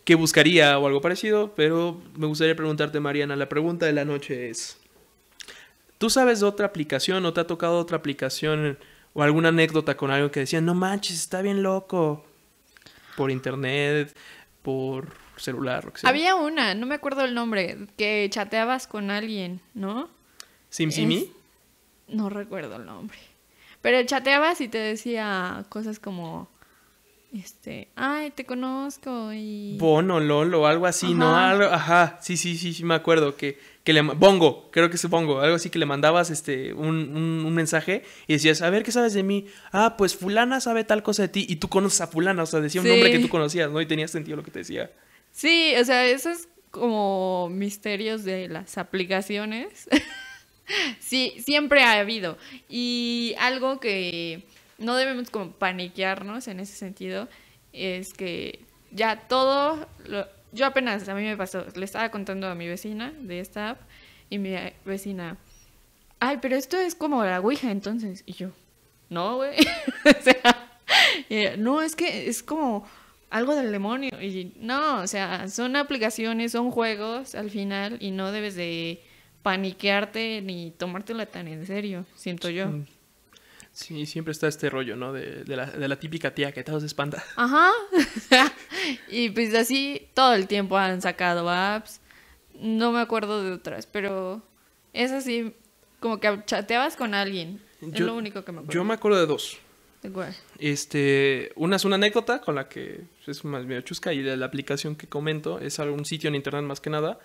qué 0.04 0.16
buscaría 0.16 0.78
o 0.78 0.88
algo 0.88 1.02
parecido, 1.02 1.54
pero 1.56 2.02
me 2.16 2.28
gustaría 2.28 2.56
preguntarte, 2.56 3.00
Mariana, 3.00 3.36
la 3.36 3.50
pregunta 3.50 3.86
de 3.86 3.94
la 3.94 4.06
noche 4.06 4.50
es, 4.50 4.78
¿tú 5.98 6.10
sabes 6.10 6.40
de 6.40 6.46
otra 6.46 6.68
aplicación 6.68 7.26
o 7.26 7.34
te 7.34 7.42
ha 7.42 7.48
tocado 7.48 7.80
otra 7.80 7.98
aplicación 7.98 8.78
o 9.14 9.24
alguna 9.24 9.50
anécdota 9.50 9.98
con 9.98 10.12
algo 10.12 10.32
que 10.32 10.42
decían, 10.42 10.66
no 10.66 10.76
manches, 10.76 11.16
está 11.20 11.42
bien 11.42 11.64
loco? 11.64 12.26
Por 13.18 13.32
internet, 13.32 14.16
por 14.62 15.10
celular, 15.38 15.86
lo 15.86 15.94
que 15.94 16.02
sea. 16.02 16.10
Había 16.10 16.36
una, 16.36 16.76
no 16.76 16.86
me 16.86 16.96
acuerdo 16.96 17.26
el 17.26 17.34
nombre, 17.34 17.88
que 17.98 18.28
chateabas 18.30 18.88
con 18.88 19.12
alguien, 19.12 19.62
¿no? 19.74 20.10
¿SimSimi? 20.70 21.32
Es- 22.10 22.16
No 22.16 22.30
recuerdo 22.30 22.76
el 22.78 22.86
nombre. 22.86 23.18
Pero 23.82 24.04
chateabas 24.06 24.60
y 24.62 24.68
te 24.68 24.78
decía 24.78 25.66
cosas 25.70 26.00
como, 26.00 26.50
este, 27.34 27.88
ay, 27.96 28.32
te 28.32 28.46
conozco 28.46 29.32
y... 29.34 29.78
Bono, 29.80 30.20
LOL 30.20 30.54
o 30.56 30.68
algo 30.68 30.86
así, 30.86 31.14
¿no? 31.14 31.30
Ajá. 31.30 31.50
Algo, 31.52 31.64
ajá, 31.66 32.18
sí, 32.22 32.36
sí, 32.36 32.58
sí, 32.58 32.74
sí, 32.74 32.84
me 32.84 32.96
acuerdo 32.96 33.38
que, 33.38 33.58
que 33.86 33.94
le... 33.94 34.02
Bongo, 34.02 34.70
creo 34.72 34.90
que 34.90 34.98
es 34.98 35.10
Bongo, 35.10 35.40
algo 35.40 35.56
así 35.56 35.70
que 35.70 35.80
le 35.80 35.86
mandabas 35.86 36.30
este, 36.30 36.74
un, 36.74 37.16
un, 37.16 37.46
un 37.46 37.54
mensaje 37.54 38.04
y 38.28 38.34
decías, 38.34 38.62
a 38.62 38.70
ver, 38.70 38.84
¿qué 38.84 38.92
sabes 38.92 39.14
de 39.14 39.24
mí? 39.24 39.46
Ah, 39.72 39.96
pues 39.98 40.16
fulana 40.18 40.60
sabe 40.60 40.84
tal 40.84 41.02
cosa 41.04 41.22
de 41.22 41.30
ti 41.30 41.46
y 41.48 41.56
tú 41.58 41.70
conoces 41.70 42.02
a 42.02 42.08
fulana, 42.08 42.44
o 42.44 42.46
sea, 42.48 42.60
decía 42.60 42.82
un 42.82 42.88
nombre 42.90 43.12
que 43.12 43.20
tú 43.20 43.30
conocías, 43.30 43.72
¿no? 43.72 43.80
Y 43.80 43.86
tenía 43.86 44.08
sentido 44.10 44.36
lo 44.36 44.44
que 44.44 44.52
te 44.52 44.60
decía. 44.60 44.92
Sí, 45.32 45.74
o 45.80 45.86
sea, 45.86 46.06
esos 46.06 46.50
como 46.72 47.48
misterios 47.50 48.24
de 48.26 48.50
las 48.50 48.78
aplicaciones. 48.78 49.88
sí, 51.00 51.34
siempre 51.46 51.84
ha 51.84 52.00
habido. 52.00 52.38
Y 52.70 53.36
algo 53.40 53.80
que 53.80 54.44
no 54.78 54.96
debemos 54.96 55.30
como 55.30 55.52
paniquearnos 55.52 56.48
en 56.48 56.60
ese 56.60 56.74
sentido 56.76 57.28
es 57.74 58.14
que 58.14 58.60
ya 58.92 59.28
todo, 59.28 59.88
lo- 60.06 60.28
yo 60.52 60.66
apenas, 60.66 61.08
a 61.10 61.16
mí 61.16 61.24
me 61.24 61.38
pasó, 61.38 61.66
le 61.76 61.86
estaba 61.86 62.10
contando 62.12 62.48
a 62.48 62.56
mi 62.56 62.68
vecina 62.68 63.14
de 63.20 63.40
esta 63.40 63.72
app 63.72 63.82
y 64.30 64.38
mi 64.40 64.56
vecina, 64.86 65.38
ay, 66.20 66.38
pero 66.42 66.56
esto 66.56 66.78
es 66.78 66.96
como 66.96 67.24
la 67.24 67.40
Ouija 67.40 67.72
entonces. 67.72 68.24
Y 68.26 68.34
yo, 68.34 68.50
no, 69.10 69.38
güey. 69.38 69.56
o 70.06 70.24
sea, 70.24 70.70
no, 71.58 71.82
es 71.82 71.96
que 71.96 72.28
es 72.30 72.44
como 72.44 72.88
algo 73.30 73.56
del 73.56 73.72
demonio. 73.72 74.12
Y 74.22 74.54
no, 74.60 75.02
o 75.02 75.08
sea, 75.08 75.48
son 75.50 75.76
aplicaciones, 75.76 76.52
son 76.54 76.72
juegos 76.72 77.36
al 77.36 77.50
final 77.50 77.98
y 78.00 78.12
no 78.12 78.32
debes 78.32 78.56
de 78.56 79.02
paniquearte 79.44 80.42
ni 80.42 80.72
tomártela 80.72 81.26
tan 81.26 81.48
en 81.48 81.66
serio, 81.66 82.06
siento 82.16 82.50
yo. 82.50 82.72
Sí, 83.72 84.06
siempre 84.06 84.32
está 84.32 84.48
este 84.48 84.70
rollo, 84.70 84.96
¿no? 84.96 85.14
De, 85.14 85.44
de, 85.44 85.56
la, 85.56 85.66
de 85.68 85.88
la 85.88 86.00
típica 86.00 86.34
tía 86.34 86.52
que 86.52 86.64
todos 86.64 86.84
espanta. 86.84 87.24
Ajá. 87.36 87.72
y 89.10 89.30
pues 89.30 89.54
así 89.54 90.10
todo 90.14 90.34
el 90.34 90.48
tiempo 90.48 90.78
han 90.78 91.02
sacado 91.02 91.50
apps. 91.50 92.02
No 92.60 92.92
me 92.92 93.00
acuerdo 93.00 93.44
de 93.44 93.54
otras, 93.54 93.86
pero 93.86 94.42
es 94.94 95.12
así, 95.12 95.54
como 96.00 96.20
que 96.20 96.42
chateabas 96.46 96.98
con 96.98 97.14
alguien. 97.14 97.62
es 97.82 98.00
lo 98.00 98.16
único 98.16 98.44
que 98.44 98.52
me 98.52 98.60
acuerdo. 98.60 98.74
Yo 98.74 98.84
me 98.84 98.94
acuerdo 98.94 99.20
de 99.20 99.26
dos. 99.28 99.58
¿De 100.02 100.12
cuál? 100.12 100.36
Este, 100.58 101.52
una 101.56 101.76
es 101.76 101.86
una 101.86 101.96
anécdota 101.96 102.42
con 102.42 102.56
la 102.56 102.70
que 102.70 103.02
es 103.28 103.46
más 103.46 103.66
medio 103.66 103.82
chusca 103.82 104.14
y 104.14 104.22
de 104.22 104.36
la 104.38 104.46
aplicación 104.46 104.96
que 104.96 105.08
comento 105.08 105.60
es 105.60 105.80
algún 105.80 106.06
sitio 106.06 106.30
en 106.30 106.36
internet 106.36 106.64
más 106.64 106.80
que 106.80 106.90
nada. 106.90 107.20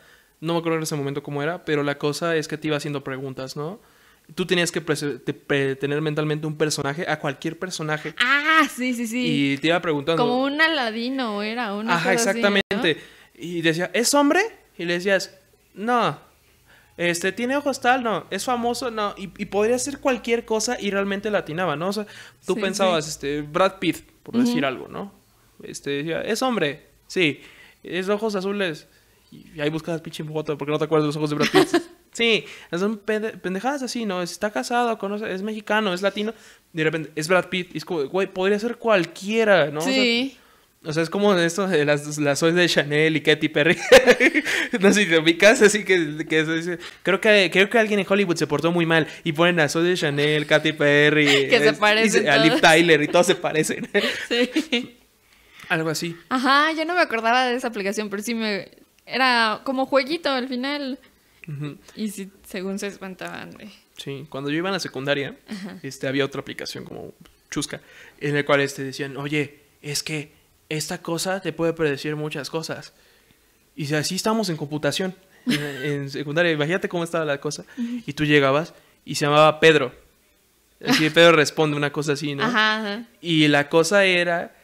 No 0.45 0.53
me 0.53 0.59
acuerdo 0.59 0.77
en 0.77 0.83
ese 0.83 0.95
momento 0.95 1.23
cómo 1.23 1.43
era, 1.43 1.65
pero 1.65 1.83
la 1.83 1.97
cosa 1.97 2.37
es 2.37 2.49
que 2.49 2.59
te 2.59 2.69
iba 2.69 2.77
haciendo 2.77 3.03
preguntas, 3.03 3.57
¿no? 3.57 3.81
Tú 4.35 4.47
tenías 4.47 4.71
que 4.71 4.81
tener 4.81 6.01
mentalmente 6.03 6.47
un 6.47 6.57
personaje, 6.57 7.07
a 7.09 7.19
cualquier 7.19 7.59
personaje. 7.59 8.15
Ah, 8.19 8.69
sí, 8.71 8.95
sí, 8.95 9.07
sí. 9.07 9.53
Y 9.53 9.59
te 9.59 9.69
iba 9.69 9.81
preguntando. 9.81 10.23
Como 10.23 10.43
un 10.43 10.61
aladino 10.61 11.43
era, 11.43 11.75
una 11.75 11.97
Ajá, 11.97 12.13
exactamente. 12.13 12.99
Y 13.35 13.63
decía, 13.63 13.91
¿es 13.95 14.13
hombre? 14.13 14.41
Y 14.77 14.85
le 14.85 14.95
decías, 14.95 15.35
no. 15.75 16.19
Este, 16.97 17.33
¿tiene 17.33 17.57
ojos 17.57 17.81
tal? 17.81 18.03
No. 18.03 18.27
¿Es 18.31 18.45
famoso? 18.45 18.91
No. 18.91 19.15
Y, 19.17 19.29
podría 19.47 19.79
ser 19.79 19.99
cualquier 19.99 20.45
cosa 20.45 20.77
y 20.79 20.91
realmente 20.91 21.31
latinaba, 21.31 21.75
¿no? 21.75 21.89
O 21.89 21.93
sea, 21.93 22.07
tú 22.47 22.55
pensabas, 22.57 23.09
este, 23.09 23.41
Brad 23.43 23.79
Pitt, 23.79 23.99
por 24.23 24.37
decir 24.37 24.65
algo, 24.65 24.89
¿no? 24.89 25.13
Este, 25.63 25.91
decía, 25.91 26.21
¿es 26.21 26.43
hombre? 26.43 26.87
Sí. 27.07 27.41
¿Es 27.83 28.09
ojos 28.09 28.35
azules? 28.35 28.89
Y 29.55 29.61
ahí 29.61 29.71
buscas 29.71 30.01
pinche 30.01 30.23
foto 30.25 30.57
porque 30.57 30.73
no 30.73 30.79
te 30.79 30.85
acuerdas 30.85 31.05
de 31.05 31.09
los 31.09 31.17
ojos 31.17 31.31
de 31.31 31.37
Brad 31.37 31.49
Pitt. 31.49 31.83
Sí, 32.15 32.45
son 32.71 32.99
pendejadas 32.99 33.83
así, 33.83 34.05
¿no? 34.05 34.23
Está 34.23 34.53
casado, 34.53 34.97
conoce, 34.99 35.35
es 35.35 35.43
mexicano, 35.43 35.93
es 35.93 36.01
latino. 36.01 36.33
de 36.73 36.85
repente 36.85 37.11
es 37.17 37.27
Brad 37.27 37.47
Pitt. 37.49 37.75
Y 37.75 37.79
es 37.79 37.85
como, 37.85 38.05
güey, 38.05 38.29
podría 38.29 38.57
ser 38.57 38.77
cualquiera, 38.77 39.73
¿no? 39.73 39.81
Sí. 39.81 40.39
O 40.85 40.93
sea, 40.93 41.03
es 41.03 41.11
como 41.11 41.35
esto 41.35 41.67
de 41.67 41.85
las, 41.85 42.19
las 42.19 42.41
de 42.41 42.69
Chanel 42.69 43.17
y 43.17 43.21
Katy 43.21 43.49
Perry. 43.49 43.77
no 44.81 44.93
sé 44.93 45.05
si 45.05 45.09
te 45.09 45.19
ubicas, 45.19 45.63
así 45.63 45.83
que, 45.83 46.25
que 46.29 46.79
creo 47.03 47.21
que 47.21 47.51
creo 47.51 47.71
que 47.71 47.79
alguien 47.79 48.01
en 48.01 48.07
Hollywood 48.09 48.37
se 48.37 48.47
portó 48.47 48.71
muy 48.71 48.85
mal 48.85 49.09
y 49.25 49.33
ponen 49.33 49.59
a 49.61 49.69
Zoe 49.69 49.83
de 49.83 49.97
Chanel, 49.97 50.47
Katy 50.47 50.75
Perry, 50.75 51.27
que 51.51 51.59
se 51.59 51.73
parecen 51.73 52.29
a 52.29 52.37
Liv 52.37 52.61
Tyler 52.61 53.03
y 53.03 53.09
todos 53.09 53.27
se 53.27 53.35
parecen. 53.35 53.89
sí. 54.29 54.99
Algo 55.69 55.89
así. 55.89 56.15
Ajá, 56.29 56.73
yo 56.73 56.85
no 56.85 56.95
me 56.95 57.01
acordaba 57.01 57.47
de 57.47 57.57
esa 57.57 57.69
aplicación, 57.69 58.11
pero 58.11 58.23
sí 58.23 58.35
me 58.35 58.69
era 59.07 59.63
como 59.65 59.87
jueguito 59.87 60.31
al 60.31 60.49
final. 60.49 60.99
Y 61.95 62.09
sí, 62.09 62.31
según 62.45 62.79
se 62.79 62.87
espantaban. 62.87 63.57
Sí, 63.97 64.27
cuando 64.31 64.51
yo 64.51 64.57
iba 64.57 64.71
a 64.71 64.73
la 64.73 64.81
secundaria, 64.81 65.37
este, 65.83 66.09
había 66.09 66.25
otra 66.25 66.41
aplicación 66.41 66.85
como 66.85 67.13
chusca, 67.51 67.81
en 68.19 68.35
la 68.35 68.45
cual 68.45 68.61
este, 68.61 68.83
decían, 68.83 69.17
oye, 69.17 69.61
es 69.83 70.03
que 70.03 70.33
esta 70.69 71.03
cosa 71.03 71.41
te 71.41 71.53
puede 71.53 71.73
predecir 71.75 72.17
muchas 72.17 72.51
cosas. 72.51 72.95
Y 73.77 73.93
así 73.95 74.15
estamos 74.15 74.49
en 74.49 74.57
computación, 74.57 75.15
en, 75.47 76.09
secundaria, 76.09 76.53
imagínate 76.53 76.89
cómo 76.89 77.05
estaba 77.05 77.25
la 77.25 77.41
cosa. 77.41 77.65
Y 77.77 78.13
tú 78.15 78.25
llegabas 78.25 78.73
y 79.05 79.17
se 79.17 79.27
llamaba 79.27 79.61
Pedro. 79.61 79.93
Así 80.87 81.09
Pedro 81.11 81.33
responde 81.33 81.77
una 81.77 81.93
cosa 81.93 82.13
así, 82.13 82.35
¿no? 82.35 82.45
Y 83.21 83.49
la 83.49 83.69
cosa 83.69 84.05
era 84.05 84.55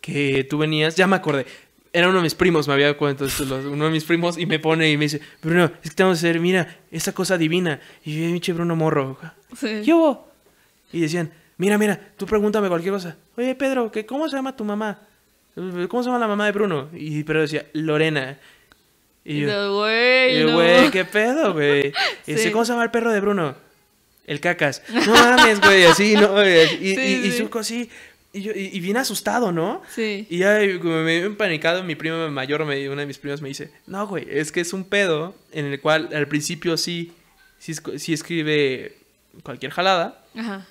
que 0.00 0.44
tú 0.44 0.58
venías, 0.58 0.96
ya 0.96 1.06
me 1.06 1.16
acordé, 1.16 1.46
era 1.92 2.08
uno 2.08 2.18
de 2.18 2.22
mis 2.22 2.34
primos, 2.34 2.68
me 2.68 2.74
había 2.74 2.96
cuento 2.96 3.26
uno 3.70 3.84
de 3.86 3.90
mis 3.90 4.04
primos 4.04 4.38
y 4.38 4.46
me 4.46 4.58
pone 4.58 4.90
y 4.90 4.96
me 4.96 5.06
dice, 5.06 5.20
Bruno, 5.42 5.70
es 5.82 5.90
que 5.90 5.96
te 5.96 6.02
vamos 6.02 6.18
a 6.18 6.20
hacer, 6.20 6.38
mira, 6.38 6.78
esa 6.90 7.12
cosa 7.12 7.36
divina. 7.36 7.80
Y 8.04 8.20
yo, 8.20 8.32
pinche 8.32 8.52
Bruno 8.52 8.76
morro. 8.76 9.18
Sí. 9.56 9.82
¿Qué 9.84 9.92
hubo? 9.92 10.28
Y 10.92 11.00
decían, 11.00 11.32
mira, 11.56 11.78
mira, 11.78 12.00
tú 12.16 12.26
pregúntame 12.26 12.68
cualquier 12.68 12.94
cosa. 12.94 13.16
Oye, 13.36 13.54
Pedro, 13.54 13.90
¿qué, 13.90 14.06
¿cómo 14.06 14.28
se 14.28 14.36
llama 14.36 14.56
tu 14.56 14.64
mamá? 14.64 15.00
¿Cómo 15.54 16.02
se 16.02 16.08
llama 16.08 16.18
la 16.18 16.28
mamá 16.28 16.46
de 16.46 16.52
Bruno? 16.52 16.88
Y 16.92 17.24
Pedro 17.24 17.42
decía, 17.42 17.66
Lorena. 17.72 18.38
Y 19.24 19.40
yo, 19.40 19.78
güey, 19.78 20.52
güey, 20.52 20.90
¿qué 20.90 21.04
pedo, 21.04 21.52
güey? 21.52 21.92
Y 22.26 22.34
dice, 22.34 22.52
¿cómo 22.52 22.64
se 22.64 22.72
llama 22.72 22.84
el 22.84 22.90
perro 22.90 23.12
de 23.12 23.20
Bruno? 23.20 23.54
El 24.26 24.40
cacas. 24.40 24.82
No 24.88 25.12
mames, 25.12 25.60
güey, 25.60 25.84
así, 25.84 26.14
¿no? 26.14 26.42
Y, 26.46 26.50
y, 26.80 27.26
y, 27.26 27.32
Zuko 27.32 27.58
así, 27.58 27.90
y, 28.32 28.42
yo, 28.42 28.52
y, 28.54 28.78
bien 28.80 28.96
asustado, 28.96 29.50
¿no? 29.50 29.82
Sí. 29.88 30.26
Y 30.30 30.38
ya 30.38 30.60
como 30.78 31.02
me 31.02 31.18
empanicado, 31.18 31.82
mi 31.82 31.96
primo 31.96 32.28
mayor, 32.30 32.64
me, 32.64 32.88
una 32.88 33.00
de 33.00 33.06
mis 33.06 33.18
primas 33.18 33.42
me 33.42 33.48
dice, 33.48 33.72
no, 33.86 34.06
güey, 34.06 34.26
es 34.30 34.52
que 34.52 34.60
es 34.60 34.72
un 34.72 34.84
pedo 34.84 35.34
en 35.50 35.66
el 35.66 35.80
cual 35.80 36.10
al 36.14 36.28
principio 36.28 36.76
sí, 36.76 37.12
sí, 37.58 37.74
sí 37.96 38.12
escribe 38.12 38.98
cualquier 39.42 39.72
jalada. 39.72 40.24
Ajá. 40.36 40.66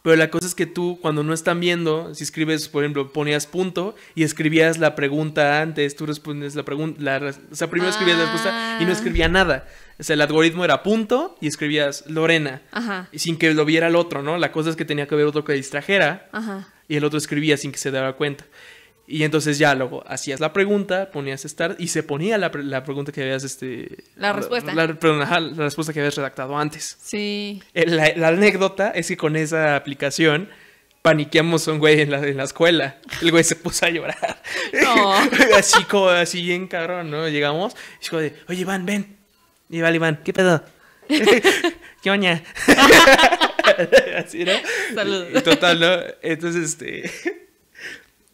Pero 0.00 0.16
la 0.16 0.30
cosa 0.30 0.46
es 0.46 0.54
que 0.54 0.64
tú, 0.64 0.98
cuando 1.02 1.22
no 1.22 1.34
están 1.34 1.60
viendo, 1.60 2.14
si 2.14 2.24
escribes, 2.24 2.68
por 2.68 2.82
ejemplo, 2.82 3.12
ponías 3.12 3.46
punto 3.46 3.94
y 4.14 4.22
escribías 4.22 4.78
la 4.78 4.94
pregunta 4.94 5.60
antes, 5.60 5.96
tú 5.96 6.06
respondes 6.06 6.54
la 6.54 6.62
pregunta, 6.62 7.20
o 7.50 7.54
sea, 7.54 7.68
primero 7.68 7.90
escribías 7.90 8.16
la 8.16 8.24
respuesta 8.24 8.78
y 8.80 8.86
no 8.86 8.92
escribía 8.92 9.28
nada. 9.28 9.66
O 9.98 10.02
sea, 10.02 10.14
el 10.14 10.22
algoritmo 10.22 10.64
era 10.64 10.82
punto 10.82 11.36
y 11.42 11.48
escribías 11.48 12.04
Lorena. 12.06 12.62
Ajá. 12.70 13.08
Sin 13.12 13.36
que 13.36 13.52
lo 13.52 13.66
viera 13.66 13.88
el 13.88 13.96
otro, 13.96 14.22
¿no? 14.22 14.38
La 14.38 14.52
cosa 14.52 14.70
es 14.70 14.76
que 14.76 14.86
tenía 14.86 15.06
que 15.06 15.14
haber 15.14 15.26
otro 15.26 15.44
que 15.44 15.52
distrajera. 15.52 16.30
Ajá 16.32 16.68
y 16.88 16.96
el 16.96 17.04
otro 17.04 17.18
escribía 17.18 17.56
sin 17.56 17.70
que 17.70 17.78
se 17.78 17.90
diera 17.90 18.12
cuenta. 18.14 18.44
Y 19.10 19.24
entonces 19.24 19.56
ya 19.56 19.74
luego 19.74 20.04
hacías 20.06 20.38
la 20.38 20.52
pregunta, 20.52 21.10
ponías 21.10 21.42
start 21.42 21.80
y 21.80 21.88
se 21.88 22.02
ponía 22.02 22.36
la, 22.36 22.50
la 22.54 22.84
pregunta 22.84 23.10
que 23.10 23.22
habías, 23.22 23.42
este... 23.42 24.04
La 24.16 24.34
respuesta. 24.34 24.74
La, 24.74 24.86
la, 24.86 25.64
respuesta 25.64 25.94
que 25.94 26.00
habías 26.00 26.16
redactado 26.16 26.58
antes. 26.58 26.98
Sí. 27.00 27.62
La, 27.72 28.28
anécdota 28.28 28.90
es 28.90 29.08
que 29.08 29.16
con 29.16 29.36
esa 29.36 29.76
aplicación 29.76 30.50
paniqueamos 31.00 31.66
a 31.66 31.72
un 31.72 31.78
güey 31.78 32.02
en 32.02 32.10
la, 32.10 32.18
en 32.18 32.36
la 32.36 32.44
escuela. 32.44 32.98
El 33.22 33.30
güey 33.30 33.44
se 33.44 33.56
puso 33.56 33.86
a 33.86 33.88
llorar. 33.88 34.42
No. 34.82 35.14
así 35.56 35.84
como, 35.84 36.10
así 36.10 36.42
bien 36.42 36.66
cabrón, 36.66 37.10
¿no? 37.10 37.28
Llegamos 37.28 37.74
y 38.00 38.04
dijo 38.04 38.18
de, 38.18 38.34
oye 38.46 38.60
Iván, 38.60 38.84
ven. 38.84 39.16
Y 39.70 39.80
vale, 39.80 39.96
Iván, 39.96 40.20
¿qué 40.22 40.34
pedo? 40.34 40.62
¿Qué 42.02 42.10
oña? 42.10 42.42
Así, 44.16 44.44
¿no? 44.44 44.52
Saludos. 44.94 45.42
Total, 45.42 45.80
¿no? 45.80 45.88
Entonces, 46.22 46.64
este. 46.64 47.10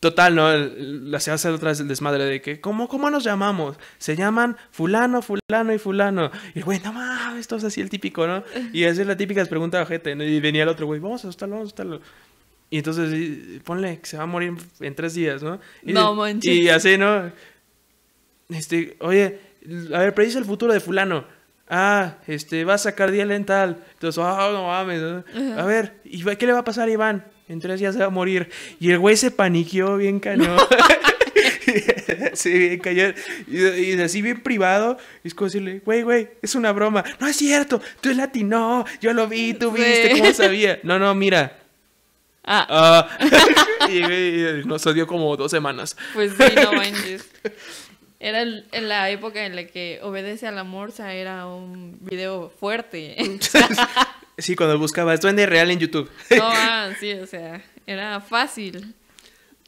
Total, 0.04 0.34
¿no? 0.34 0.54
La 0.54 1.18
se 1.18 1.30
hace 1.30 1.48
otra 1.48 1.70
vez 1.70 1.80
el 1.80 1.88
desmadre 1.88 2.24
de 2.24 2.42
que, 2.42 2.60
¿cómo, 2.60 2.88
¿cómo 2.88 3.08
nos 3.08 3.24
llamamos? 3.24 3.78
Se 3.96 4.14
llaman 4.14 4.54
fulano, 4.70 5.22
fulano 5.22 5.72
y 5.72 5.78
fulano. 5.78 6.30
Y 6.54 6.58
el 6.58 6.64
güey, 6.64 6.78
no 6.80 6.92
mames, 6.92 7.40
esto 7.40 7.56
es 7.56 7.64
así 7.64 7.80
el 7.80 7.88
típico, 7.88 8.26
¿no? 8.26 8.44
Y 8.72 8.84
esa 8.84 9.00
es 9.00 9.06
la 9.06 9.16
típica 9.16 9.42
pregunta 9.46 9.78
de 9.78 9.86
gente, 9.86 10.14
¿no? 10.14 10.22
Y 10.22 10.40
venía 10.40 10.64
el 10.64 10.68
otro 10.68 10.84
güey, 10.84 11.00
vamos 11.00 11.24
a 11.24 11.28
asustarlo, 11.28 11.54
vamos 11.54 11.68
a 11.68 11.68
asustarlo. 11.68 12.00
Y 12.68 12.78
entonces, 12.78 13.62
ponle 13.62 13.98
que 14.00 14.06
se 14.06 14.18
va 14.18 14.24
a 14.24 14.26
morir 14.26 14.52
en 14.80 14.94
tres 14.94 15.14
días, 15.14 15.42
¿no? 15.42 15.58
Y, 15.82 15.94
no 15.94 16.14
manches. 16.14 16.52
Y 16.52 16.68
así, 16.68 16.98
¿no? 16.98 17.32
Este, 18.50 18.96
oye, 19.00 19.38
a 19.94 20.00
ver, 20.00 20.12
predice 20.12 20.36
el 20.36 20.44
futuro 20.44 20.74
de 20.74 20.80
fulano 20.80 21.24
ah, 21.68 22.14
este, 22.26 22.64
va 22.64 22.74
a 22.74 22.78
sacar 22.78 23.10
día 23.10 23.24
lental. 23.24 23.84
Entonces, 23.94 24.22
ah, 24.24 24.50
no 24.52 24.66
mames. 24.66 25.02
A 25.56 25.64
ver, 25.64 25.94
¿y 26.04 26.22
qué 26.36 26.46
le 26.46 26.52
va 26.52 26.60
a 26.60 26.64
pasar 26.64 26.88
a 26.88 26.92
Iván? 26.92 27.24
En 27.48 27.60
tres 27.60 27.80
días 27.80 27.94
se 27.94 28.00
va 28.00 28.06
a 28.06 28.10
morir. 28.10 28.50
Y 28.80 28.90
el 28.90 28.98
güey 28.98 29.16
se 29.16 29.30
paniqueó 29.30 29.96
bien 29.96 30.18
cañón. 30.18 30.58
sí, 32.32 32.58
bien 32.58 32.78
cañón. 32.78 33.14
Y, 33.46 34.00
así 34.00 34.22
bien 34.22 34.42
privado. 34.42 34.96
Y 35.22 35.28
es 35.28 35.34
como 35.34 35.46
decirle, 35.46 35.82
güey, 35.84 36.02
güey, 36.02 36.30
es 36.40 36.54
una 36.54 36.72
broma. 36.72 37.04
No 37.20 37.26
es 37.26 37.36
cierto, 37.36 37.80
tú 38.00 38.10
es 38.10 38.16
latino. 38.16 38.84
Yo 39.00 39.12
lo 39.12 39.28
vi, 39.28 39.54
tú 39.54 39.72
viste, 39.72 40.12
¿cómo 40.18 40.32
sabía? 40.32 40.80
No, 40.82 40.98
no, 40.98 41.14
mira. 41.14 41.58
Ah. 42.44 42.66
ah. 43.18 43.88
y, 43.90 44.66
nos 44.66 44.86
odió 44.86 45.06
como 45.06 45.36
dos 45.36 45.50
semanas. 45.50 45.96
Pues 46.12 46.32
sí, 46.32 46.54
no 46.56 46.72
manches. 46.72 47.28
Era 48.24 48.40
en 48.40 48.88
la 48.88 49.10
época 49.10 49.44
en 49.44 49.54
la 49.54 49.66
que 49.66 50.00
Obedece 50.02 50.46
a 50.46 50.50
la 50.50 50.64
Morsa 50.64 51.12
era 51.12 51.46
un 51.46 51.98
video 52.00 52.48
fuerte. 52.58 53.14
sí, 54.38 54.56
cuando 54.56 54.78
buscabas 54.78 55.20
Duende 55.20 55.44
Real 55.44 55.70
en 55.70 55.78
YouTube. 55.78 56.10
no, 56.30 56.42
ah, 56.42 56.90
sí, 56.98 57.12
o 57.12 57.26
sea, 57.26 57.62
era 57.86 58.22
fácil 58.22 58.94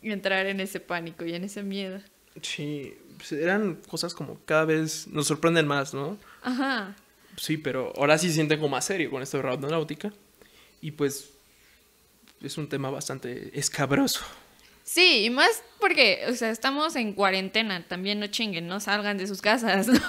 entrar 0.01 0.47
en 0.47 0.61
ese 0.61 0.81
pánico 0.81 1.27
y 1.27 1.35
en 1.35 1.45
ese 1.45 1.63
miedo. 1.63 2.01
Sí, 2.41 2.97
pues 3.19 3.33
eran 3.33 3.75
cosas 3.89 4.15
como 4.15 4.41
cada 4.47 4.65
vez 4.65 5.07
nos 5.09 5.27
sorprenden 5.27 5.67
más, 5.67 5.93
¿no? 5.93 6.17
Ajá. 6.43 6.97
Sí, 7.37 7.59
pero 7.59 7.93
ahora 7.99 8.17
sí 8.17 8.29
se 8.29 8.37
siente 8.37 8.57
como 8.57 8.71
más 8.71 8.87
serio 8.87 9.11
con 9.11 9.23
esto 9.23 9.37
de 9.37 9.69
náutica. 9.69 10.15
Y 10.81 10.93
pues 10.93 11.29
es 12.41 12.57
un 12.57 12.71
tema 12.71 12.89
bastante 12.89 13.51
escabroso. 13.53 14.25
Sí, 14.89 15.25
y 15.25 15.31
más 15.31 15.65
porque, 15.81 16.21
o 16.29 16.33
sea, 16.35 16.51
estamos 16.51 16.95
en 16.95 17.13
cuarentena, 17.13 17.85
también 17.89 18.21
no 18.21 18.29
chinguen, 18.29 18.69
no 18.69 18.79
salgan 18.79 19.19
de 19.19 19.27
sus 19.27 19.43
casas, 19.43 19.89
¿no? 19.89 20.01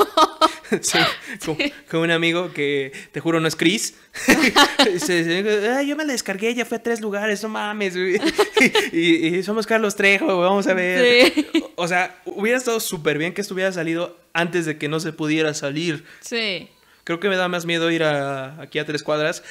Sí, 0.82 0.98
con, 1.46 1.58
con 1.90 2.00
un 2.02 2.12
amigo 2.12 2.52
que 2.52 2.92
te 3.14 3.22
juro 3.22 3.40
no 3.40 3.48
es 3.48 3.56
Chris. 3.56 3.96
"Ah, 4.68 5.82
yo 5.82 5.96
me 5.96 6.04
la 6.06 6.12
descargué, 6.12 6.54
ya 6.54 6.66
fue 6.66 6.76
a 6.78 6.84
tres 6.84 7.00
lugares, 7.00 7.42
no 7.42 7.48
mames. 7.50 7.96
güey". 7.96 8.20
y, 8.92 9.28
y 9.38 9.44
somos 9.44 9.66
Carlos 9.66 9.96
Trejo, 9.96 10.40
vamos 10.40 10.68
a 10.68 10.74
ver. 10.74 11.32
Sí. 11.34 11.46
O 11.78 11.88
sea, 11.88 12.22
hubiera 12.26 12.58
estado 12.58 12.80
súper 12.82 13.18
bien 13.18 13.34
que 13.34 13.40
esto 13.42 13.54
hubiera 13.54 13.72
salido 13.72 14.20
antes 14.34 14.66
de 14.66 14.78
que 14.78 14.90
no 14.90 15.00
se 15.00 15.14
pudiera 15.14 15.54
salir. 15.54 16.04
Sí. 16.20 16.68
Creo 17.06 17.22
que 17.22 17.30
me 17.30 17.38
da 17.38 17.48
más 17.48 17.66
miedo 17.66 17.90
ir 17.90 18.04
a, 18.04 18.62
aquí 18.62 18.78
a 18.80 18.86
tres 18.86 19.04
cuadras 19.04 19.44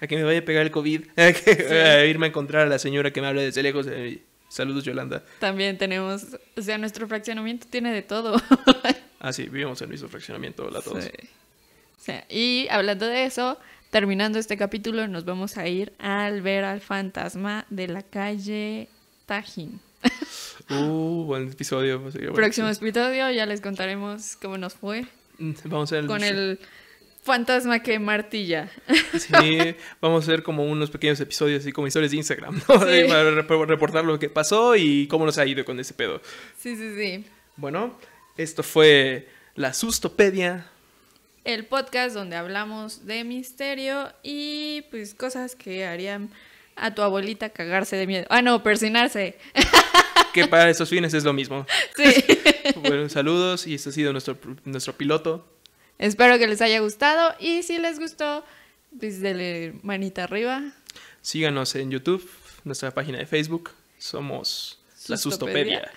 a 0.00 0.06
que 0.08 0.16
me 0.16 0.24
vaya 0.24 0.40
a 0.40 0.44
pegar 0.44 0.62
el 0.62 0.72
COVID, 0.72 1.02
a, 1.16 1.32
que- 1.32 1.68
a 1.72 2.04
irme 2.06 2.26
a 2.26 2.28
encontrar 2.30 2.62
a 2.66 2.68
la 2.68 2.80
señora 2.80 3.12
que 3.12 3.20
me 3.20 3.28
habla 3.28 3.42
desde 3.42 3.62
lejos. 3.62 3.86
Saludos, 4.54 4.84
Yolanda. 4.84 5.24
También 5.40 5.76
tenemos, 5.78 6.26
o 6.56 6.62
sea, 6.62 6.78
nuestro 6.78 7.08
fraccionamiento 7.08 7.66
tiene 7.68 7.92
de 7.92 8.02
todo. 8.02 8.40
Ah, 9.26 9.32
sí, 9.32 9.44
vivimos 9.44 9.80
en 9.80 9.86
el 9.86 9.92
mismo 9.92 10.06
fraccionamiento, 10.10 10.66
hola 10.66 10.80
a 10.80 10.82
todos. 10.82 11.02
Sí. 11.02 11.10
O 11.98 12.02
sea, 12.04 12.26
y 12.28 12.68
hablando 12.70 13.06
de 13.06 13.24
eso, 13.24 13.58
terminando 13.88 14.38
este 14.38 14.58
capítulo, 14.58 15.08
nos 15.08 15.24
vamos 15.24 15.56
a 15.56 15.66
ir 15.66 15.94
al 15.98 16.42
ver 16.42 16.62
al 16.64 16.82
fantasma 16.82 17.64
de 17.70 17.88
la 17.88 18.02
calle 18.02 18.88
Tajín. 19.26 19.80
Uh, 20.70 21.24
buen 21.24 21.48
episodio. 21.48 22.02
pues. 22.02 22.16
Próximo 22.34 22.68
episodio 22.68 23.30
ya 23.30 23.46
les 23.46 23.60
contaremos 23.60 24.36
cómo 24.36 24.56
nos 24.56 24.74
fue 24.74 25.06
Mm, 25.38 25.52
Vamos 25.64 25.92
a 25.92 25.96
hacer 25.96 26.06
con 26.06 26.22
el 26.22 26.58
fantasma 27.24 27.80
que 27.82 27.98
martilla. 27.98 28.70
Sí, 29.18 29.74
vamos 30.00 30.22
a 30.22 30.24
hacer 30.32 30.42
como 30.42 30.64
unos 30.64 30.90
pequeños 30.90 31.18
episodios 31.20 31.62
así 31.62 31.72
como 31.72 31.86
historias 31.86 32.10
de 32.12 32.18
Instagram, 32.18 32.60
¿no? 32.68 32.78
Sí. 32.80 32.84
De- 32.86 33.04
Para 33.08 33.30
rep- 33.30 33.66
reportar 33.66 34.04
lo 34.04 34.18
que 34.18 34.28
pasó 34.30 34.76
y 34.76 35.06
cómo 35.08 35.24
nos 35.26 35.38
ha 35.38 35.46
ido 35.46 35.64
con 35.64 35.80
ese 35.80 35.94
pedo. 35.94 36.20
Sí, 36.58 36.76
sí, 36.76 36.94
sí. 36.96 37.24
Bueno, 37.56 37.98
esto 38.36 38.62
fue 38.62 39.28
la 39.54 39.72
Sustopedia. 39.74 40.66
El 41.44 41.66
podcast 41.66 42.14
donde 42.14 42.36
hablamos 42.36 43.06
de 43.06 43.24
misterio 43.24 44.12
y 44.22 44.82
pues 44.90 45.14
cosas 45.14 45.54
que 45.56 45.84
harían 45.86 46.30
a 46.76 46.94
tu 46.94 47.02
abuelita 47.02 47.50
cagarse 47.50 47.96
de 47.96 48.06
miedo. 48.06 48.26
Ah, 48.30 48.42
no, 48.42 48.62
persinarse. 48.62 49.38
Que 50.32 50.48
para 50.48 50.68
esos 50.68 50.88
fines 50.90 51.14
es 51.14 51.22
lo 51.22 51.32
mismo. 51.32 51.64
Sí. 51.96 52.24
Bueno, 52.82 53.08
saludos 53.08 53.66
y 53.68 53.74
este 53.74 53.90
ha 53.90 53.92
sido 53.92 54.10
nuestro, 54.12 54.36
nuestro 54.64 54.94
piloto. 54.96 55.46
Espero 55.98 56.38
que 56.38 56.46
les 56.46 56.60
haya 56.60 56.80
gustado 56.80 57.34
y 57.38 57.62
si 57.62 57.78
les 57.78 57.98
gustó, 57.98 58.44
pues 58.98 59.20
denle 59.20 59.74
manita 59.82 60.24
arriba. 60.24 60.62
Síganos 61.22 61.74
en 61.74 61.90
YouTube, 61.90 62.28
nuestra 62.64 62.90
página 62.92 63.18
de 63.18 63.26
Facebook. 63.26 63.70
Somos 63.98 64.80
la 65.08 65.16
Sustopedia. 65.16 65.90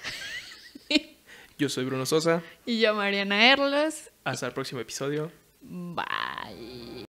Sustopedia. 0.89 1.15
Yo 1.57 1.69
soy 1.69 1.85
Bruno 1.85 2.05
Sosa. 2.05 2.43
Y 2.67 2.79
yo, 2.79 2.93
Mariana 2.93 3.51
Erlos. 3.51 4.11
Hasta 4.23 4.45
el 4.45 4.53
próximo 4.53 4.79
episodio. 4.79 5.31
Bye. 5.61 7.05